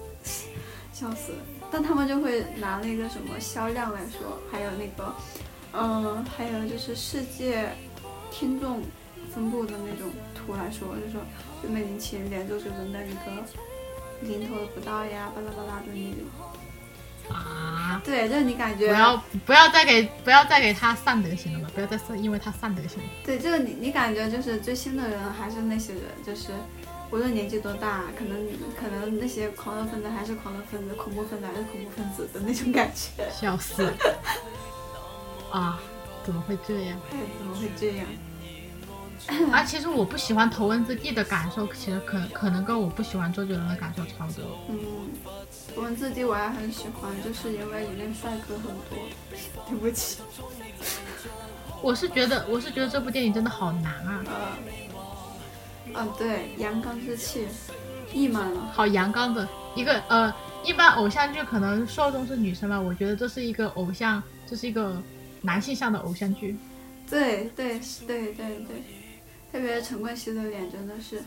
[0.92, 1.38] 笑死了。
[1.70, 5.14] 但他们就会拿那个什么销量来说，还有那个，
[5.72, 7.68] 嗯，还有就是世界
[8.30, 8.82] 听众
[9.34, 11.20] 分布的那种图来说，就说
[11.62, 13.42] 就美林琴连周杰伦的一个
[14.22, 16.24] 零头都不到呀，巴拉巴拉的那种。
[17.28, 23.00] 啊，对，就是你感觉不要不要再给不要再给他散德行了嘛，不要再散，因为他散德行。
[23.24, 26.50] 对，就是你你感觉就是追星的人还是那些人，就是
[27.16, 28.46] 无论年纪多大，可能
[28.78, 33.26] 可能那些狂热分子还是狂热分子，恐怖分子还是恐怖分子的那种感觉。
[33.30, 33.90] 笑死！
[35.50, 35.80] 啊，
[36.22, 37.00] 怎么会这样？
[37.10, 38.06] 怎么会这样？
[39.50, 44.58] 啊，其实我不喜欢头文字 D 的感受，其实可可能跟我不喜欢周杰伦的感受差不多。
[44.68, 44.78] 嗯，
[45.74, 48.98] 头文字 D 我还很喜欢，就是因为里面帅哥很多。
[49.70, 50.20] 对不起，
[51.80, 54.22] 我是觉得我是觉得这部电影真的好难啊。
[55.96, 57.46] 啊，对，阳刚之气，
[58.12, 58.70] 溢满了。
[58.72, 60.32] 好阳刚的一个呃，
[60.62, 65.02] 一般偶像剧可能受众是女生吧，我觉得这是一个偶像，这是一个
[65.40, 66.56] 男性向的偶像剧。
[67.08, 68.84] 对对对对对。
[69.52, 71.22] 特别陈冠希的脸真的是，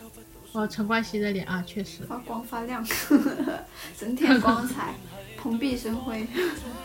[0.52, 2.86] 哦，陈冠希的脸啊，确实发光发亮，
[3.98, 4.94] 整天光彩，
[5.36, 6.24] 蓬荜生辉。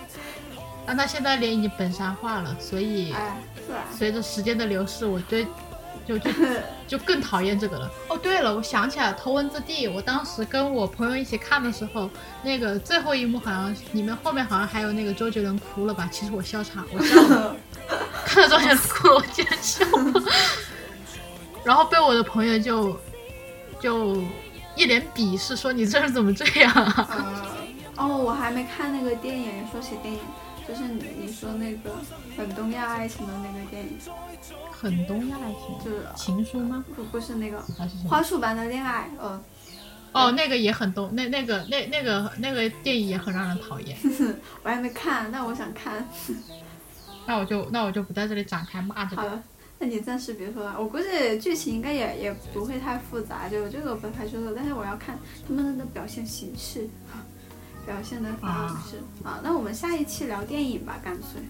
[0.88, 3.14] 但他现在脸已经本山化了，所以
[3.92, 5.46] 随着时间的流逝，我对
[6.08, 6.30] 就就
[6.88, 7.92] 就更讨厌这个了。
[8.08, 12.10] 哦，对了，我想起来《头文字 D》，我当时跟我朋友一起看的时候，
[12.44, 16.08] 那个最后一幕好像里面后面好像还有那个周杰伦哭了吧？
[16.12, 17.56] 其实我笑场，我笑了，
[18.26, 20.24] 看到周杰伦哭了，我竟然笑了。
[21.64, 23.00] 然后被我的朋友就
[23.80, 24.22] 就
[24.76, 27.48] 一脸鄙视，说你这人怎么这样啊？
[27.98, 29.52] 哦，我还没看那个电影。
[29.72, 30.20] 说起电影，
[30.68, 31.92] 就是你你说那个
[32.38, 33.98] 很东亚爱情的那个电影。
[34.72, 36.84] 很东亚爱情就是情书吗？
[36.96, 37.62] 不不是那个
[38.08, 39.10] 花束般的恋爱。
[39.20, 39.40] 哦
[40.12, 43.98] 哦，那个也很东，那那个那那个那个电影也很让人讨厌。
[44.64, 46.08] 我还没看，那我想看。
[47.28, 49.42] 那我就那我就不在这里展开骂这个。
[49.78, 54.54] 那你暂时别说了，我估计剧情应该也也不会太复杂，就这个不太说的。
[54.56, 56.88] 但是我要看他们的表现形式，
[57.86, 59.40] 表现的方式啊。
[59.44, 61.42] 那我们下一期聊电影吧，干脆。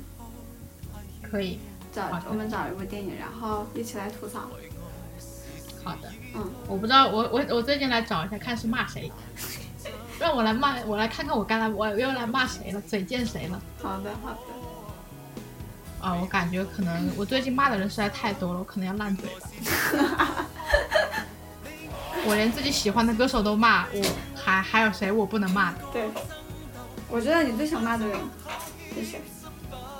[1.21, 1.59] 可以。
[1.93, 4.41] 找我们找一部电影，然后一起来吐槽。
[5.83, 6.11] 好的。
[6.35, 6.51] 嗯。
[6.67, 9.11] 我不知道，我我我最近来找一下，看是骂谁。
[10.19, 13.61] 让我来骂，我来看看我刚才我又来骂谁了，嘴贱谁了。
[13.81, 14.37] 好的，好的。
[16.01, 20.45] 啊，我感觉可能我最近骂的人实在太多了，我可能要烂嘴了。
[22.25, 24.03] 我连自己喜欢的歌手都骂，我
[24.35, 25.77] 还还有谁我不能骂的？
[25.93, 26.09] 对，
[27.07, 28.19] 我知道你最想骂的人
[28.95, 29.21] 是谁？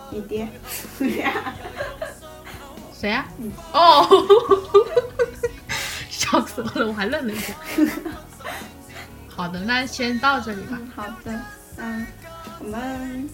[0.09, 0.47] 你爹。
[2.93, 3.27] 谁呀？
[3.73, 4.07] 哦，
[6.09, 7.53] 笑死我了，我还愣了一下。
[9.27, 10.79] 好的，那先到这里吧。
[10.95, 11.39] 好的，
[11.77, 12.07] 嗯，
[12.59, 13.29] 我们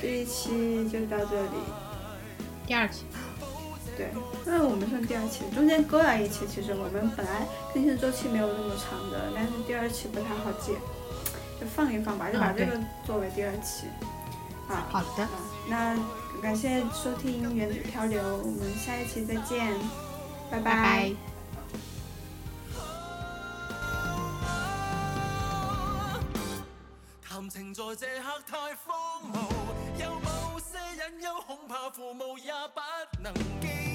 [0.00, 1.48] 这一期就到这里。
[2.66, 3.04] 第二期，
[3.96, 4.10] 对，
[4.44, 6.46] 那我们算第二期，中间隔了一期。
[6.46, 10.72] 其实我们本来更新周期没有那么长的，但是第二期不太好接，
[11.60, 13.86] 就放一放吧，就把这个作为第二期。
[14.68, 15.28] 啊，好的。
[15.68, 15.96] 那
[16.40, 19.74] 感谢收听《原子漂流》，我们下一期再见，
[20.50, 21.12] 拜拜。
[31.46, 33.91] 恐怕父母也不能记。